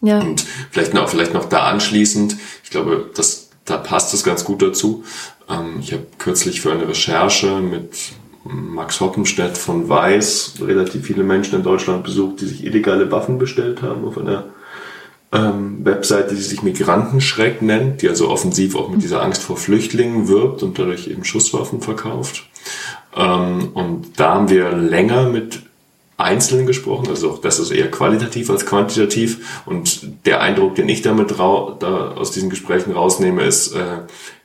Ja. 0.00 0.20
Und 0.20 0.44
vielleicht 0.70 0.94
noch, 0.94 1.08
vielleicht 1.08 1.32
noch 1.32 1.46
da 1.46 1.64
anschließend, 1.64 2.36
ich 2.62 2.70
glaube, 2.70 3.10
das, 3.14 3.50
da 3.64 3.78
passt 3.78 4.12
es 4.14 4.24
ganz 4.24 4.44
gut 4.44 4.62
dazu. 4.62 5.04
Ähm, 5.48 5.78
ich 5.80 5.92
habe 5.92 6.06
kürzlich 6.18 6.60
für 6.60 6.72
eine 6.72 6.88
Recherche 6.88 7.60
mit 7.60 7.90
Max 8.44 9.00
Hoppenstedt 9.00 9.56
von 9.56 9.88
Weiß 9.88 10.54
relativ 10.60 11.06
viele 11.06 11.24
Menschen 11.24 11.56
in 11.56 11.62
Deutschland 11.62 12.04
besucht, 12.04 12.40
die 12.40 12.46
sich 12.46 12.64
illegale 12.64 13.10
Waffen 13.10 13.38
bestellt 13.38 13.82
haben 13.82 14.04
auf 14.04 14.18
einer 14.18 14.44
ähm, 15.32 15.84
Webseite, 15.84 16.34
die 16.34 16.42
sich 16.42 16.62
Migrantenschreck 16.62 17.62
nennt, 17.62 18.02
die 18.02 18.08
also 18.08 18.28
offensiv 18.28 18.76
auch 18.76 18.88
mit 18.88 19.02
dieser 19.02 19.22
Angst 19.22 19.42
vor 19.42 19.56
Flüchtlingen 19.56 20.28
wirbt 20.28 20.62
und 20.62 20.78
dadurch 20.78 21.08
eben 21.08 21.24
Schusswaffen 21.24 21.80
verkauft. 21.80 22.48
Ähm, 23.16 23.70
und 23.74 24.20
da 24.20 24.34
haben 24.34 24.50
wir 24.50 24.72
länger 24.72 25.28
mit 25.28 25.62
Einzelnen 26.16 26.66
gesprochen, 26.66 27.08
also 27.08 27.32
auch 27.32 27.40
das 27.40 27.58
ist 27.58 27.72
eher 27.72 27.90
qualitativ 27.90 28.48
als 28.48 28.66
quantitativ. 28.66 29.62
Und 29.66 30.26
der 30.26 30.40
Eindruck, 30.40 30.76
den 30.76 30.88
ich 30.88 31.02
damit 31.02 31.32
da 31.32 32.12
aus 32.14 32.30
diesen 32.30 32.50
Gesprächen 32.50 32.92
rausnehme, 32.92 33.42
ist 33.42 33.74
äh, 33.74 34.02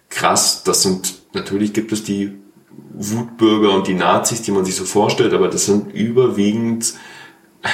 krass. 0.10 0.63
Das 0.63 0.82
sind 0.82 1.20
natürlich 1.34 1.74
gibt 1.74 1.91
es 1.91 2.03
die 2.03 2.34
Wutbürger 2.93 3.71
und 3.71 3.88
die 3.88 3.93
Nazis, 3.93 4.41
die 4.41 4.51
man 4.51 4.65
sich 4.65 4.75
so 4.75 4.86
vorstellt, 4.86 5.33
aber 5.33 5.48
das 5.48 5.65
sind 5.65 5.93
überwiegend 5.93 6.93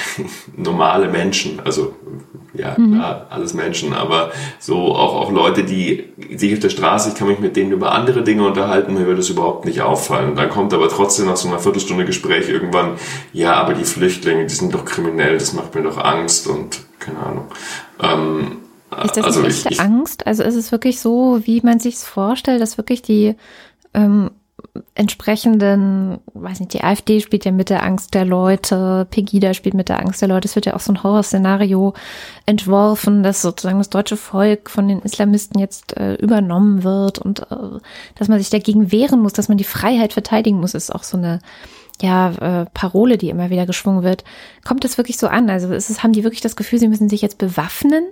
normale 0.58 1.10
Menschen, 1.10 1.60
also 1.60 1.94
ja, 2.54 2.76
mhm. 2.78 2.96
klar, 2.96 3.28
alles 3.30 3.54
Menschen, 3.54 3.94
aber 3.94 4.32
so 4.60 4.96
auch, 4.96 5.16
auch 5.16 5.32
Leute, 5.32 5.64
die 5.64 6.06
sich 6.36 6.54
auf 6.54 6.60
der 6.60 6.70
Straße, 6.70 7.10
ich 7.10 7.16
kann 7.16 7.28
mich 7.28 7.40
mit 7.40 7.56
denen 7.56 7.72
über 7.72 7.92
andere 7.92 8.24
Dinge 8.24 8.46
unterhalten, 8.46 8.94
mir 8.94 9.06
würde 9.06 9.20
es 9.20 9.30
überhaupt 9.30 9.66
nicht 9.66 9.82
auffallen. 9.82 10.30
Und 10.30 10.36
dann 10.38 10.50
kommt 10.50 10.74
aber 10.74 10.88
trotzdem 10.90 11.26
nach 11.26 11.38
so 11.38 11.50
einer 11.50 11.60
Viertelstunde 11.60 12.06
Gespräch 12.06 12.50
irgendwann, 12.50 12.94
ja, 13.34 13.54
aber 13.56 13.74
die 13.74 13.84
Flüchtlinge, 13.84 14.46
die 14.46 14.56
sind 14.56 14.74
doch 14.74 14.86
kriminell, 14.86 15.38
das 15.38 15.54
macht 15.54 15.76
mir 15.76 15.84
doch 15.84 15.98
Angst 15.98 16.48
und 16.48 16.80
keine 17.00 17.20
Ahnung. 17.20 17.46
Ähm, 18.02 18.58
ist 19.04 19.18
das 19.18 19.26
also 19.26 19.44
echte 19.44 19.70
ich, 19.70 19.80
Angst? 19.82 20.26
Also 20.26 20.44
ist 20.44 20.56
es 20.56 20.72
wirklich 20.72 21.00
so, 21.00 21.42
wie 21.44 21.62
man 21.62 21.80
sich 21.80 21.96
es 21.96 22.06
vorstellt, 22.06 22.62
dass 22.62 22.78
wirklich 22.78 23.02
die 23.02 23.36
ähm, 23.94 24.32
entsprechenden, 24.94 26.20
weiß 26.34 26.60
nicht, 26.60 26.74
die 26.74 26.84
AfD 26.84 27.20
spielt 27.20 27.46
ja 27.46 27.52
mit 27.52 27.70
der 27.70 27.84
Angst 27.84 28.14
der 28.14 28.26
Leute, 28.26 29.08
Pegida 29.10 29.54
spielt 29.54 29.76
mit 29.76 29.90
der 29.90 30.00
Angst 30.00 30.22
der 30.22 30.28
Leute. 30.28 30.48
Es 30.48 30.56
wird 30.56 30.66
ja 30.66 30.76
auch 30.76 30.80
so 30.80 30.92
ein 30.92 31.04
Horrorszenario 31.04 31.94
entworfen, 32.46 33.24
dass 33.24 33.42
sozusagen 33.42 33.78
das 33.78 33.90
deutsche 33.90 34.18
Volk 34.18 34.70
von 34.70 34.88
den 34.88 35.02
Islamisten 35.02 35.60
jetzt 35.60 35.98
äh, 35.98 36.16
übernommen 36.16 36.84
wird 36.84 37.20
und 37.20 37.40
äh, 37.52 37.80
dass 38.16 38.28
man 38.28 38.40
sich 38.40 38.50
dagegen 38.50 38.92
wehren 38.92 39.22
muss, 39.22 39.34
dass 39.34 39.50
man 39.50 39.58
die 39.58 39.64
Freiheit 39.64 40.14
verteidigen 40.14 40.60
muss, 40.60 40.74
ist 40.74 40.94
auch 40.94 41.04
so 41.04 41.18
eine 41.18 41.40
ja, 42.02 42.32
äh, 42.62 42.66
Parole, 42.74 43.18
die 43.18 43.30
immer 43.30 43.50
wieder 43.50 43.66
geschwungen 43.66 44.04
wird. 44.04 44.24
Kommt 44.66 44.84
das 44.84 44.98
wirklich 44.98 45.18
so 45.18 45.28
an? 45.28 45.50
Also 45.50 45.72
ist 45.74 45.90
es, 45.90 46.04
haben 46.04 46.14
die 46.14 46.24
wirklich 46.24 46.42
das 46.42 46.56
Gefühl, 46.56 46.80
sie 46.80 46.90
müssen 46.90 47.10
sich 47.10 47.22
jetzt 47.22 47.38
bewaffnen? 47.38 48.06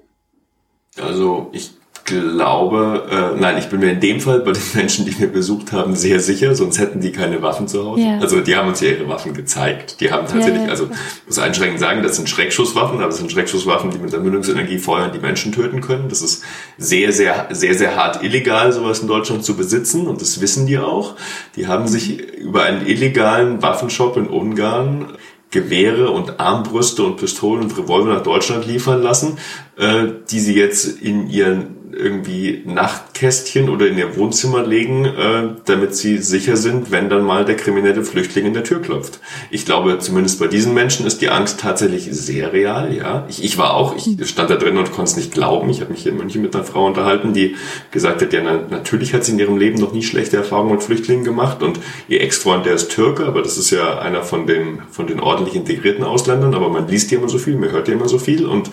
Also 1.02 1.50
ich 1.52 1.72
glaube, 2.06 3.08
äh, 3.10 3.40
nein, 3.40 3.58
ich 3.58 3.68
bin 3.68 3.80
mir 3.80 3.92
in 3.92 4.00
dem 4.00 4.20
Fall 4.20 4.40
bei 4.42 4.52
den 4.52 4.62
Menschen, 4.74 5.06
die 5.06 5.18
wir 5.18 5.28
besucht 5.28 5.72
haben, 5.72 5.96
sehr 5.96 6.20
sicher, 6.20 6.54
sonst 6.56 6.80
hätten 6.80 7.00
die 7.00 7.12
keine 7.12 7.42
Waffen 7.42 7.68
zu 7.68 7.86
Hause. 7.86 8.02
Ja. 8.02 8.20
Also 8.20 8.42
die 8.42 8.56
haben 8.56 8.68
uns 8.68 8.82
ja 8.82 8.90
ihre 8.90 9.08
Waffen 9.08 9.34
gezeigt. 9.34 10.02
Die 10.02 10.12
haben 10.12 10.28
tatsächlich, 10.28 10.64
ja, 10.64 10.70
also 10.70 10.90
muss 11.26 11.40
einschränkend 11.40 11.80
sagen, 11.80 12.04
das 12.04 12.18
sind 12.18 12.30
Schreckschusswaffen, 12.30 12.98
aber 12.98 13.08
das 13.08 13.18
sind 13.18 13.32
Schreckschusswaffen, 13.32 13.92
die 13.92 14.00
mit 14.00 14.12
der 14.12 14.20
Mündungsenergie 14.20 14.80
feuern, 14.80 15.12
die 15.14 15.20
Menschen 15.20 15.52
töten 15.52 15.82
können. 15.82 16.10
Das 16.10 16.22
ist 16.22 16.44
sehr, 16.78 17.12
sehr, 17.14 17.48
sehr, 17.52 17.74
sehr 17.76 17.96
hart 17.96 18.24
illegal, 18.24 18.72
sowas 18.74 19.00
in 19.00 19.08
Deutschland 19.08 19.46
zu 19.46 19.56
besitzen 19.56 20.08
und 20.08 20.22
das 20.22 20.42
wissen 20.42 20.68
die 20.68 20.80
auch. 20.80 21.16
Die 21.56 21.68
haben 21.68 21.88
sich 21.88 22.20
über 22.38 22.64
einen 22.64 22.86
illegalen 22.86 23.62
Waffenshop 23.62 24.18
in 24.18 24.28
Ungarn 24.28 25.14
Gewehre 25.52 26.10
und 26.10 26.40
Armbrüste 26.40 27.04
und 27.04 27.18
Pistolen 27.18 27.64
und 27.64 27.78
Revolver 27.78 28.16
nach 28.16 28.24
Deutschland 28.24 28.66
liefern 28.66 29.04
lassen, 29.04 29.38
äh, 29.78 30.06
die 30.32 30.40
sie 30.40 30.56
jetzt 30.56 31.00
in 31.00 31.30
ihren 31.30 31.83
irgendwie 31.94 32.64
Nachtkästchen 32.66 33.70
oder 33.70 33.88
in 33.88 33.98
ihr 33.98 34.16
Wohnzimmer 34.18 34.66
legen, 34.66 35.06
äh, 35.06 35.50
damit 35.66 35.96
sie 35.96 36.18
sicher 36.18 36.58
sind, 36.58 36.92
wenn 36.92 37.10
dann 37.10 37.24
mal 37.24 37.46
der 37.46 37.56
kriminelle 37.56 38.04
Flüchtling 38.04 38.46
in 38.46 38.54
der 38.54 38.64
Tür 38.64 38.82
klopft. 38.82 39.20
Ich 39.52 39.66
glaube, 39.66 40.00
zumindest 40.00 40.40
bei 40.40 40.48
diesen 40.48 40.74
Menschen 40.74 41.06
ist 41.06 41.22
die 41.22 41.30
Angst 41.30 41.60
tatsächlich 41.60 42.08
sehr 42.12 42.54
real, 42.54 42.94
ja. 42.94 43.26
Ich, 43.30 43.44
ich 43.44 43.58
war 43.58 43.76
auch, 43.76 43.96
ich 43.96 44.28
stand 44.28 44.50
da 44.50 44.56
drin 44.56 44.78
und 44.78 44.92
konnte 44.92 45.12
es 45.12 45.18
nicht 45.18 45.32
glauben. 45.32 45.70
Ich 45.70 45.82
habe 45.82 45.92
mich 45.92 46.04
hier 46.04 46.12
in 46.12 46.18
München 46.18 46.42
mit 46.42 46.56
einer 46.56 46.66
Frau 46.66 46.86
unterhalten, 46.86 47.34
die 47.34 47.56
gesagt 47.92 48.22
hat, 48.22 48.34
ja, 48.34 48.42
na, 48.44 48.60
natürlich 48.70 49.14
hat 49.14 49.24
sie 49.24 49.34
in 49.34 49.40
ihrem 49.40 49.58
Leben 49.58 49.80
noch 49.80 49.94
nie 49.94 50.04
schlechte 50.04 50.38
Erfahrungen 50.38 50.74
mit 50.74 50.84
Flüchtlingen 50.84 51.24
gemacht 51.24 51.64
und 51.64 51.80
ihr 52.08 52.22
Ex-Freund, 52.22 52.66
der 52.66 52.74
ist 52.74 52.92
Türke, 52.92 53.26
aber 53.26 53.42
das 53.42 53.58
ist 53.58 53.72
ja 53.72 54.00
einer 54.00 54.24
von 54.24 54.48
den, 54.48 54.82
von 54.90 55.08
den 55.08 55.20
ordentlich 55.20 55.56
integrierten 55.56 56.04
Ausländern, 56.04 56.54
aber 56.54 56.70
man 56.70 56.88
liest 56.88 57.10
hier 57.10 57.20
immer 57.20 57.30
so 57.30 57.38
viel, 57.38 57.56
man 57.56 57.72
hört 57.72 57.88
hier 57.88 57.96
immer 57.96 58.10
so 58.10 58.18
viel 58.18 58.46
und 58.46 58.70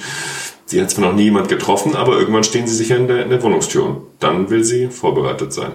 Sie 0.70 0.80
hat 0.80 0.88
zwar 0.88 1.08
noch 1.08 1.16
nie 1.16 1.24
jemand 1.24 1.48
getroffen, 1.48 1.96
aber 1.96 2.16
irgendwann 2.16 2.44
stehen 2.44 2.68
sie 2.68 2.76
sicher 2.76 2.96
in 2.96 3.08
der, 3.08 3.24
in 3.24 3.30
der 3.30 3.42
Wohnungstür 3.42 3.84
und 3.86 4.02
dann 4.20 4.50
will 4.50 4.62
sie 4.62 4.86
vorbereitet 4.86 5.52
sein. 5.52 5.72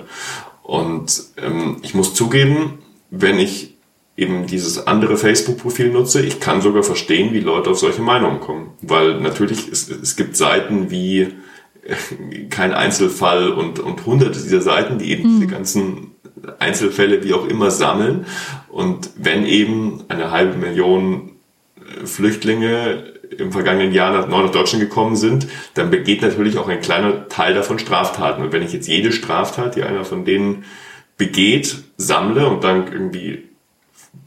Und 0.63 1.21
ähm, 1.35 1.79
ich 1.81 1.93
muss 1.93 2.13
zugeben, 2.13 2.79
wenn 3.11 3.37
ich 3.37 3.75
eben 4.15 4.47
dieses 4.47 4.87
andere 4.87 5.17
Facebook-Profil 5.17 5.91
nutze, 5.91 6.21
ich 6.21 6.39
kann 6.39 6.61
sogar 6.61 6.81
verstehen, 6.81 7.33
wie 7.33 7.41
Leute 7.41 7.71
auf 7.71 7.77
solche 7.77 8.01
Meinungen 8.01 8.39
kommen. 8.39 8.69
Weil 8.81 9.19
natürlich, 9.19 9.67
es, 9.67 9.89
es 9.89 10.15
gibt 10.15 10.37
Seiten 10.37 10.89
wie 10.89 11.23
äh, 11.23 12.45
kein 12.49 12.73
Einzelfall 12.73 13.49
und, 13.49 13.79
und 13.79 14.05
hunderte 14.05 14.41
dieser 14.41 14.61
Seiten, 14.61 14.97
die 14.97 15.11
eben 15.11 15.23
mhm. 15.23 15.39
diese 15.41 15.51
ganzen 15.51 16.11
Einzelfälle 16.59 17.21
wie 17.21 17.33
auch 17.33 17.45
immer 17.49 17.69
sammeln. 17.69 18.25
Und 18.69 19.09
wenn 19.17 19.45
eben 19.45 20.05
eine 20.07 20.31
halbe 20.31 20.57
Million 20.57 21.31
äh, 21.75 22.05
Flüchtlinge 22.05 23.14
im 23.37 23.51
vergangenen 23.51 23.93
Jahr 23.93 24.11
nach, 24.11 24.27
neu 24.27 24.43
nach 24.43 24.51
Deutschland 24.51 24.83
gekommen 24.83 25.15
sind, 25.15 25.47
dann 25.73 25.89
begeht 25.89 26.21
natürlich 26.21 26.57
auch 26.57 26.67
ein 26.67 26.81
kleiner 26.81 27.27
Teil 27.29 27.53
davon 27.53 27.79
Straftaten. 27.79 28.43
Und 28.43 28.51
wenn 28.51 28.63
ich 28.63 28.73
jetzt 28.73 28.87
jede 28.87 29.11
Straftat, 29.11 29.75
die 29.75 29.83
einer 29.83 30.05
von 30.05 30.25
denen 30.25 30.65
begeht, 31.17 31.77
sammle 31.97 32.47
und 32.47 32.63
dann 32.63 32.91
irgendwie 32.91 33.43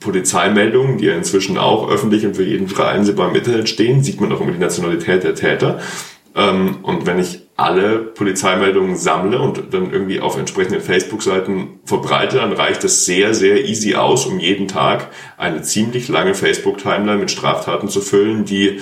Polizeimeldungen, 0.00 0.98
die 0.98 1.06
ja 1.06 1.14
inzwischen 1.14 1.58
auch 1.58 1.90
öffentlich 1.90 2.24
und 2.24 2.36
für 2.36 2.44
jeden 2.44 2.68
frei 2.68 2.88
einsehbar 2.88 3.30
im 3.30 3.36
Internet 3.36 3.68
stehen, 3.68 4.02
sieht 4.02 4.20
man 4.20 4.32
auch 4.32 4.40
immer 4.40 4.52
die 4.52 4.58
Nationalität 4.58 5.24
der 5.24 5.34
Täter. 5.34 5.80
Ähm, 6.34 6.78
und 6.82 7.06
wenn 7.06 7.18
ich 7.18 7.47
alle 7.58 7.98
Polizeimeldungen 7.98 8.96
sammle 8.96 9.40
und 9.40 9.74
dann 9.74 9.92
irgendwie 9.92 10.20
auf 10.20 10.38
entsprechenden 10.38 10.80
Facebook-Seiten 10.80 11.80
verbreite, 11.84 12.36
dann 12.36 12.52
reicht 12.52 12.84
es 12.84 13.04
sehr, 13.04 13.34
sehr 13.34 13.64
easy 13.64 13.96
aus, 13.96 14.26
um 14.26 14.38
jeden 14.38 14.68
Tag 14.68 15.08
eine 15.36 15.62
ziemlich 15.62 16.06
lange 16.06 16.34
Facebook-Timeline 16.34 17.18
mit 17.18 17.32
Straftaten 17.32 17.88
zu 17.88 18.00
füllen, 18.00 18.44
die 18.44 18.78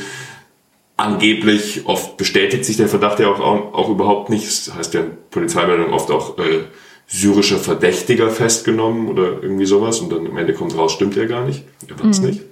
angeblich 0.98 1.86
oft 1.86 2.18
bestätigt 2.18 2.66
sich 2.66 2.76
der 2.76 2.88
Verdacht 2.88 3.18
ja 3.18 3.28
auch, 3.28 3.40
auch, 3.40 3.72
auch 3.72 3.88
überhaupt 3.88 4.28
nicht. 4.28 4.46
Das 4.46 4.74
heißt 4.74 4.92
ja 4.92 5.00
in 5.00 5.12
Polizeimeldungen 5.30 5.94
oft 5.94 6.10
auch 6.10 6.36
äh, 6.36 6.64
syrischer 7.06 7.58
Verdächtiger 7.58 8.28
festgenommen 8.28 9.08
oder 9.08 9.42
irgendwie 9.42 9.66
sowas 9.66 10.00
und 10.00 10.12
dann 10.12 10.26
am 10.26 10.36
Ende 10.36 10.52
kommt 10.52 10.76
raus, 10.76 10.92
stimmt 10.92 11.16
ja 11.16 11.24
gar 11.24 11.46
nicht. 11.46 11.64
Er 11.88 11.98
war 11.98 12.10
es 12.10 12.20
mhm. 12.20 12.26
nicht. 12.26 12.42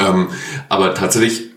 Ähm, 0.00 0.30
aber 0.68 0.94
tatsächlich 0.94 1.50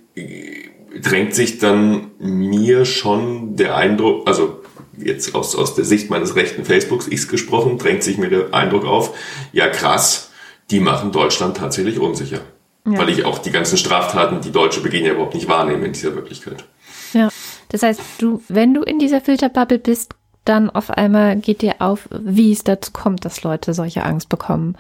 drängt 1.02 1.36
sich 1.36 1.60
dann 1.60 2.12
mir 2.20 2.86
schon 2.86 3.56
der 3.56 3.76
Eindruck, 3.76 4.28
also 4.28 4.62
jetzt 4.98 5.36
aus, 5.36 5.56
aus 5.56 5.76
der 5.76 5.86
Sicht 5.86 6.10
meines 6.10 6.36
rechten 6.36 6.66
Facebooks 6.66 7.08
X 7.08 7.28
gesprochen, 7.28 7.78
drängt 7.78 8.04
sich 8.04 8.18
mir 8.18 8.30
der 8.30 8.54
Eindruck 8.54 8.86
auf, 8.86 9.16
ja 9.54 9.68
krass, 9.68 10.32
die 10.72 10.80
machen 10.80 11.12
Deutschland 11.12 11.58
tatsächlich 11.58 12.00
unsicher. 12.00 12.42
Ja. 12.86 12.98
Weil 12.98 13.10
ich 13.10 13.26
auch 13.26 13.40
die 13.40 13.52
ganzen 13.52 13.78
Straftaten, 13.78 14.42
die 14.42 14.52
Deutsche 14.52 14.82
begehen, 14.82 15.06
ja 15.06 15.14
überhaupt 15.14 15.36
nicht 15.36 15.48
wahrnehme 15.48 15.86
in 15.86 15.94
dieser 15.94 16.16
Wirklichkeit. 16.16 16.66
Ja, 17.14 17.30
das 17.70 17.84
heißt, 17.84 18.02
du, 18.20 18.42
wenn 18.48 18.74
du 18.74 18.82
in 18.82 19.00
dieser 19.00 19.22
Filterbubble 19.22 19.80
bist, 19.80 20.14
dann 20.46 20.70
auf 20.70 20.90
einmal 20.90 21.36
geht 21.38 21.62
dir 21.62 21.76
auf, 21.80 22.08
wie 22.10 22.54
es 22.54 22.64
dazu 22.64 22.92
kommt, 22.94 23.26
dass 23.26 23.44
Leute 23.44 23.74
solche 23.74 24.04
Angst 24.04 24.30
bekommen. 24.30 24.78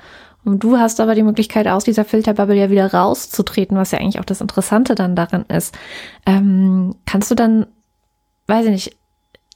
Und 0.47 0.63
du 0.63 0.77
hast 0.77 1.01
aber 1.01 1.13
die 1.13 1.23
Möglichkeit, 1.23 1.67
aus 1.67 1.83
dieser 1.83 2.05
Filterbubble 2.05 2.55
ja 2.55 2.69
wieder 2.69 2.93
rauszutreten, 2.93 3.75
was 3.75 3.91
ja 3.91 3.99
eigentlich 3.99 4.19
auch 4.19 4.25
das 4.25 4.39
Interessante 4.39 4.95
dann 4.95 5.13
darin 5.13 5.43
ist. 5.49 5.77
Ähm, 6.25 6.95
kannst 7.05 7.29
du 7.29 7.35
dann, 7.35 7.67
weiß 8.47 8.65
ich 8.67 8.71
nicht, 8.71 8.97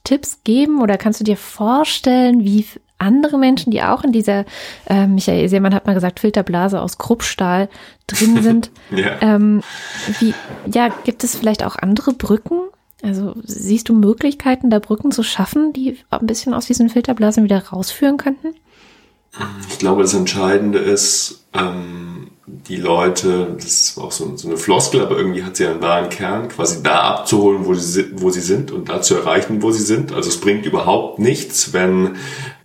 Tipps 0.04 0.40
geben 0.44 0.82
oder 0.82 0.98
kannst 0.98 1.18
du 1.18 1.24
dir 1.24 1.38
vorstellen, 1.38 2.44
wie 2.44 2.66
andere 2.98 3.38
Menschen, 3.38 3.70
die 3.70 3.82
auch 3.82 4.04
in 4.04 4.12
dieser, 4.12 4.44
äh, 4.86 5.06
Michael 5.06 5.48
Seemann 5.48 5.74
hat 5.74 5.86
mal 5.86 5.94
gesagt, 5.94 6.20
Filterblase 6.20 6.80
aus 6.80 6.98
Kruppstahl 6.98 7.70
drin 8.06 8.42
sind. 8.42 8.70
ja. 8.90 9.16
Ähm, 9.22 9.62
wie, 10.20 10.34
ja, 10.70 10.88
gibt 11.04 11.24
es 11.24 11.36
vielleicht 11.36 11.64
auch 11.64 11.76
andere 11.76 12.12
Brücken? 12.12 12.60
Also 13.02 13.34
siehst 13.42 13.88
du 13.88 13.94
Möglichkeiten, 13.94 14.68
da 14.68 14.78
Brücken 14.78 15.10
zu 15.10 15.22
schaffen, 15.22 15.72
die 15.72 15.96
ein 16.10 16.26
bisschen 16.26 16.52
aus 16.52 16.66
diesen 16.66 16.90
Filterblasen 16.90 17.44
wieder 17.44 17.68
rausführen 17.68 18.18
könnten? 18.18 18.48
Ich 19.68 19.78
glaube, 19.78 20.02
das 20.02 20.14
Entscheidende 20.14 20.78
ist, 20.78 21.44
ähm, 21.54 22.30
die 22.46 22.76
Leute, 22.76 23.54
das 23.56 23.64
ist 23.64 23.98
auch 23.98 24.12
so, 24.12 24.36
so, 24.36 24.48
eine 24.48 24.56
Floskel, 24.56 25.00
aber 25.00 25.16
irgendwie 25.16 25.42
hat 25.42 25.56
sie 25.56 25.66
einen 25.66 25.80
wahren 25.80 26.10
Kern, 26.10 26.48
quasi 26.48 26.82
da 26.82 27.00
abzuholen, 27.00 27.64
wo 27.64 27.74
sie, 27.74 28.10
wo 28.14 28.30
sie 28.30 28.40
sind 28.40 28.70
und 28.70 28.88
da 28.88 29.00
zu 29.00 29.14
erreichen, 29.14 29.62
wo 29.62 29.70
sie 29.70 29.82
sind. 29.82 30.12
Also 30.12 30.28
es 30.28 30.40
bringt 30.40 30.66
überhaupt 30.66 31.18
nichts, 31.18 31.72
wenn 31.72 32.16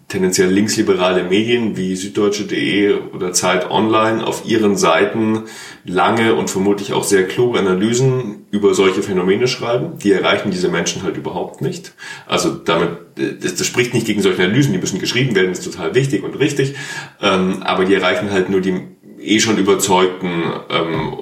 tendenziell 0.08 0.50
linksliberale 0.50 1.24
Medien 1.24 1.78
wie 1.78 1.96
süddeutsche.de 1.96 2.98
oder 3.14 3.34
Zeit 3.34 3.70
Online 3.70 4.26
auf 4.26 4.46
ihren 4.46 4.78
Seiten 4.78 5.44
lange 5.86 6.36
und 6.36 6.50
vermutlich 6.50 6.94
auch 6.94 7.04
sehr 7.04 7.28
kluge 7.28 7.60
Analysen 7.60 8.37
über 8.50 8.74
solche 8.74 9.04
Phänomene 9.04 9.48
schreiben. 9.48 9.98
Die 9.98 10.12
erreichen 10.12 10.52
diese 10.52 10.70
Menschen 10.70 11.04
halt 11.04 11.18
überhaupt 11.18 11.62
nicht. 11.62 11.94
Also 12.26 12.52
damit, 12.52 12.90
das, 13.16 13.56
das 13.56 13.68
spricht 13.68 13.94
nicht 13.94 14.08
gegen 14.08 14.22
solche 14.22 14.44
Analysen, 14.44 14.74
die 14.74 14.80
müssen 14.80 15.00
geschrieben 15.00 15.36
werden, 15.36 15.52
ist 15.52 15.64
total 15.64 15.96
wichtig 15.96 16.24
und 16.24 16.40
richtig. 16.40 16.76
Ähm, 17.22 17.64
aber 17.64 17.86
die 17.86 17.94
erreichen 17.94 18.32
halt 18.32 18.50
nur 18.50 18.62
die 18.62 18.82
eh 19.20 19.40
schon 19.40 19.58
überzeugten 19.58 20.44
ähm, 20.70 21.14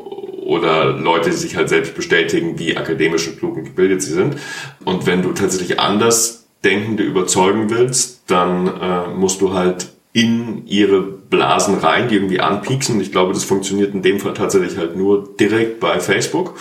oder 0.45 0.93
Leute, 0.93 1.31
die 1.31 1.35
sich 1.35 1.55
halt 1.55 1.69
selbst 1.69 1.95
bestätigen, 1.95 2.59
wie 2.59 2.77
akademisch 2.77 3.27
und 3.27 3.39
klug 3.39 3.57
und 3.57 3.63
gebildet 3.63 4.03
sie 4.03 4.13
sind. 4.13 4.35
Und 4.83 5.07
wenn 5.07 5.23
du 5.23 5.31
tatsächlich 5.31 5.79
anders 5.79 6.47
Denkende 6.63 7.03
überzeugen 7.03 7.69
willst, 7.69 8.23
dann 8.27 8.67
äh, 8.67 9.07
musst 9.15 9.41
du 9.41 9.53
halt 9.53 9.87
in 10.13 10.65
ihre 10.67 11.14
Blasen 11.29 11.77
rein, 11.79 12.07
die 12.07 12.15
irgendwie 12.15 12.39
anpieksen. 12.39 12.99
Ich 13.01 13.11
glaube, 13.11 13.33
das 13.33 13.43
funktioniert 13.43 13.93
in 13.93 14.01
dem 14.01 14.19
Fall 14.19 14.33
tatsächlich 14.33 14.77
halt 14.77 14.95
nur 14.95 15.35
direkt 15.39 15.79
bei 15.79 15.99
Facebook. 15.99 16.55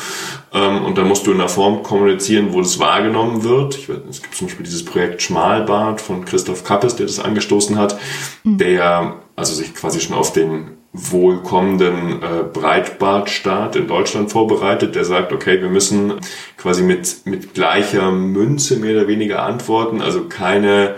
Ähm, 0.53 0.85
und 0.85 0.97
da 0.99 1.05
musst 1.05 1.27
du 1.27 1.33
in 1.33 1.41
einer 1.41 1.49
Form 1.49 1.83
kommunizieren, 1.83 2.53
wo 2.53 2.61
das 2.61 2.79
wahrgenommen 2.79 3.45
wird. 3.45 3.77
Ich 3.77 3.89
weiß, 3.89 3.99
es 4.09 4.23
gibt 4.23 4.35
zum 4.35 4.47
Beispiel 4.47 4.65
dieses 4.65 4.85
Projekt 4.85 5.23
Schmalbart 5.23 6.01
von 6.01 6.25
Christoph 6.25 6.65
Kappes, 6.65 6.97
der 6.97 7.07
das 7.07 7.21
angestoßen 7.21 7.79
hat, 7.79 7.99
mhm. 8.45 8.59
der 8.59 9.17
also 9.37 9.55
sich 9.55 9.75
quasi 9.75 10.01
schon 10.01 10.17
auf 10.17 10.33
den 10.33 10.79
wohlkommenden 10.93 12.23
äh, 12.23 12.45
Breitbartstaat 12.53 13.75
in 13.75 13.89
Deutschland 13.89 14.31
vorbereitet, 14.31 14.95
der 14.95 15.05
sagt, 15.05 15.33
okay, 15.33 15.61
wir 15.61 15.69
müssen 15.69 16.15
quasi 16.57 16.85
mit, 16.85 17.27
mit 17.27 17.53
gleicher 17.53 18.13
Münze 18.13 18.77
mehr 18.77 18.97
oder 18.97 19.09
weniger 19.09 19.43
antworten, 19.43 20.01
also 20.01 20.27
keine 20.29 20.95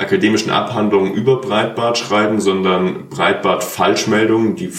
akademischen 0.00 0.50
Abhandlungen 0.50 1.14
über 1.14 1.40
Breitbart 1.40 1.98
schreiben, 1.98 2.40
sondern 2.40 3.08
Breitbart-Falschmeldungen, 3.08 4.56
die 4.56 4.72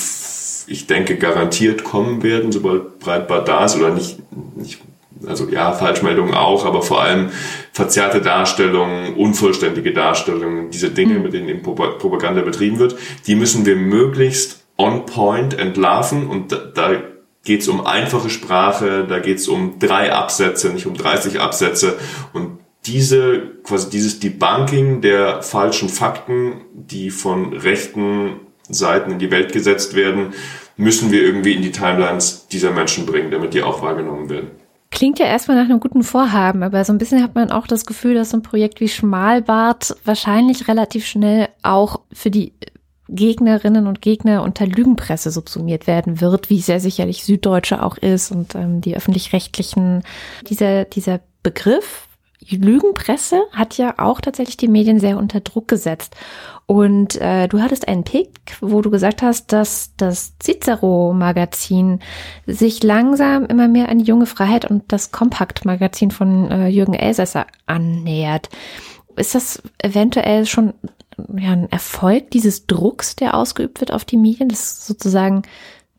ich 0.68 0.88
denke 0.88 1.18
garantiert 1.18 1.84
kommen 1.84 2.24
werden, 2.24 2.52
sobald 2.52 3.00
Breitbart 3.00 3.48
da 3.48 3.66
ist 3.66 3.76
oder 3.76 3.90
nicht, 3.90 4.20
nicht 4.56 4.80
also 5.28 5.48
ja, 5.50 5.72
Falschmeldungen 5.74 6.34
auch, 6.34 6.66
aber 6.66 6.82
vor 6.82 7.02
allem 7.02 7.30
verzerrte 7.74 8.22
Darstellungen, 8.22 9.14
unvollständige 9.16 9.94
Darstellungen, 9.94 10.72
diese 10.72 10.90
Dinge, 10.90 11.16
mhm. 11.16 11.24
mit 11.24 11.34
denen 11.34 11.50
eben 11.50 11.62
Propaganda 11.62 12.42
betrieben 12.42 12.80
wird, 12.80 12.96
die 13.28 13.36
müssen 13.36 13.66
wir 13.66 13.76
möglichst 13.76 14.64
on 14.78 15.06
point 15.06 15.58
entlarven 15.58 16.28
und 16.28 16.52
da, 16.52 16.58
da 16.58 16.92
geht 17.44 17.62
es 17.62 17.68
um 17.68 17.86
einfache 17.86 18.30
Sprache, 18.30 19.06
da 19.08 19.20
geht 19.20 19.38
es 19.38 19.48
um 19.48 19.80
drei 19.80 20.14
Absätze, 20.14 20.70
nicht 20.70 20.86
um 20.86 20.96
30 20.96 21.40
Absätze 21.40 21.98
und 22.34 22.61
diese, 22.86 23.40
quasi 23.64 23.90
dieses 23.90 24.20
Debunking 24.20 25.02
der 25.02 25.44
falschen 25.44 25.90
Fakten, 25.90 26.62
die 26.74 27.12
von 27.12 27.54
rechten 27.54 28.40
Seiten 28.70 29.12
in 29.12 29.20
die 29.20 29.32
Welt 29.32 29.54
gesetzt 29.54 29.96
werden, 29.96 30.34
müssen 30.78 31.12
wir 31.12 31.22
irgendwie 31.22 31.54
in 31.54 31.62
die 31.62 31.72
Timelines 31.72 32.48
dieser 32.48 32.72
Menschen 32.72 33.06
bringen, 33.06 33.32
damit 33.32 33.54
die 33.54 33.62
auch 33.62 33.82
wahrgenommen 33.82 34.30
werden. 34.30 34.52
Klingt 34.90 35.20
ja 35.20 35.26
erstmal 35.26 35.58
nach 35.58 35.70
einem 35.70 35.80
guten 35.80 36.04
Vorhaben, 36.04 36.64
aber 36.64 36.84
so 36.84 36.92
ein 36.92 36.98
bisschen 36.98 37.24
hat 37.24 37.36
man 37.36 37.52
auch 37.52 37.66
das 37.66 37.86
Gefühl, 37.86 38.16
dass 38.16 38.32
so 38.32 38.38
ein 38.38 38.44
Projekt 38.44 38.82
wie 38.82 38.90
Schmalbart 38.90 39.96
wahrscheinlich 40.04 40.68
relativ 40.68 41.06
schnell 41.06 41.50
auch 41.64 42.02
für 42.12 42.30
die 42.30 42.54
Gegnerinnen 43.08 43.88
und 43.88 44.02
Gegner 44.02 44.44
unter 44.44 44.66
Lügenpresse 44.66 45.32
subsumiert 45.32 45.86
werden 45.86 46.20
wird, 46.20 46.50
wie 46.50 46.60
ja 46.60 46.80
sicherlich 46.80 47.24
Süddeutsche 47.24 47.84
auch 47.84 47.98
ist 47.98 48.32
und 48.32 48.56
ähm, 48.56 48.82
die 48.82 48.96
öffentlich-rechtlichen. 48.96 50.04
Dieser, 50.48 50.86
dieser 50.86 51.20
Begriff 51.44 52.08
Lügenpresse 52.50 53.42
hat 53.52 53.78
ja 53.78 53.96
auch 53.98 54.22
tatsächlich 54.22 54.58
die 54.58 54.68
Medien 54.68 55.00
sehr 55.00 55.18
unter 55.18 55.40
Druck 55.40 55.68
gesetzt. 55.68 56.16
Und 56.66 57.20
äh, 57.20 57.48
du 57.48 57.62
hattest 57.62 57.88
einen 57.88 58.04
Pick, 58.04 58.58
wo 58.62 58.82
du 58.82 58.90
gesagt 58.90 59.22
hast, 59.22 59.52
dass 59.52 59.94
das 59.98 60.34
Cicero-Magazin 60.42 62.00
sich 62.48 62.82
langsam 62.82 63.46
immer 63.46 63.68
mehr 63.68 63.90
an 63.90 64.00
die 64.00 64.06
junge 64.06 64.26
Freiheit 64.26 64.70
und 64.70 64.92
das 64.92 65.12
Kompakt-Magazin 65.12 66.12
von 66.12 66.50
äh, 66.50 66.68
Jürgen 66.68 66.94
Elsässer 66.94 67.46
annähert. 67.66 68.50
Ist 69.18 69.36
das 69.36 69.62
eventuell 69.80 70.46
schon 70.46 70.74
ja, 71.38 71.52
ein 71.52 71.72
Erfolg 71.72 72.32
dieses 72.32 72.68
Drucks, 72.68 73.16
der 73.16 73.36
ausgeübt 73.36 73.82
wird 73.82 73.92
auf 73.92 74.06
die 74.06 74.18
Medien, 74.18 74.50
dass 74.50 74.88
sozusagen 74.88 75.44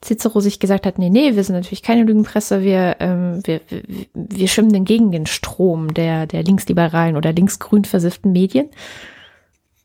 Cicero 0.02 0.40
sich 0.40 0.58
gesagt 0.58 0.84
hat, 0.86 0.98
nee, 0.98 1.10
nee, 1.10 1.36
wir 1.36 1.44
sind 1.44 1.54
natürlich 1.54 1.82
keine 1.82 2.02
Lügenpresse, 2.02 2.62
wir, 2.62 2.96
ähm, 3.00 3.40
wir, 3.44 3.60
wir, 3.68 3.82
wir 4.14 4.48
schwimmen 4.48 4.84
gegen 4.84 5.12
den 5.12 5.26
Strom 5.26 5.94
der, 5.94 6.26
der 6.26 6.42
linksliberalen 6.42 7.16
oder 7.16 7.32
linksgrün 7.32 7.84
versifften 7.84 8.32
Medien? 8.32 8.68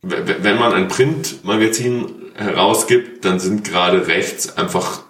Wenn 0.02 0.58
man 0.58 0.74
ein 0.74 0.88
Printmagazin 0.88 2.06
herausgibt, 2.36 3.26
dann 3.26 3.40
sind 3.40 3.64
gerade 3.64 4.08
rechts 4.08 4.58
einfach 4.58 5.04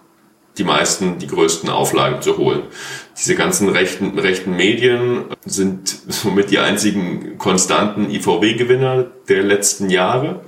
die 0.57 0.63
meisten, 0.63 1.19
die 1.19 1.27
größten 1.27 1.69
Auflagen 1.69 2.21
zu 2.21 2.37
holen. 2.37 2.63
Diese 3.17 3.35
ganzen 3.35 3.69
rechten, 3.69 4.17
rechten 4.17 4.55
Medien 4.55 5.25
sind 5.45 5.89
somit 6.07 6.51
die 6.51 6.59
einzigen 6.59 7.37
konstanten 7.37 8.09
IVW-Gewinner 8.09 9.07
der 9.27 9.43
letzten 9.43 9.89
Jahre. 9.89 10.41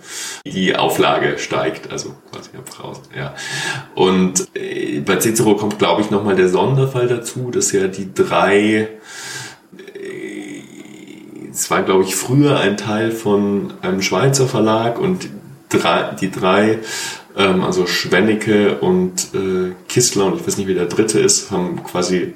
Die 0.45 0.76
Auflage 0.76 1.38
steigt, 1.38 1.91
also 1.91 2.15
quasi 2.32 2.50
raus, 2.82 3.02
ja. 3.17 3.36
Und 3.95 4.48
äh, 4.56 5.00
bei 5.00 5.17
Cicero 5.17 5.56
kommt, 5.56 5.80
glaube 5.80 6.02
ich, 6.02 6.12
nochmal 6.12 6.36
der 6.36 6.50
Sonderfall 6.50 7.08
dazu, 7.08 7.50
dass 7.52 7.72
ja 7.72 7.88
die 7.88 8.13
drei 8.13 8.89
äh, 9.78 10.50
es 11.52 11.69
war, 11.72 11.84
glaube 11.84 12.04
ich, 12.04 12.15
früher 12.15 12.60
ein 12.60 12.78
Teil 12.78 13.12
von 13.12 13.74
einem 13.82 14.02
Schweizer 14.02 14.48
Verlag 14.48 15.00
und 15.00 15.28
drei, 15.69 16.15
die 16.19 16.32
drei 16.32 16.80
ähm, 17.39 17.63
also 17.63 17.88
Schwennecke 17.88 18.78
und 18.80 19.34
äh, 19.34 19.73
Kistler 19.88 20.25
und 20.25 20.39
ich 20.39 20.45
weiß 20.45 20.58
nicht, 20.58 20.67
wie 20.67 20.75
der 20.75 20.86
dritte 20.86 21.19
ist, 21.19 21.49
haben 21.49 21.84
quasi 21.84 22.36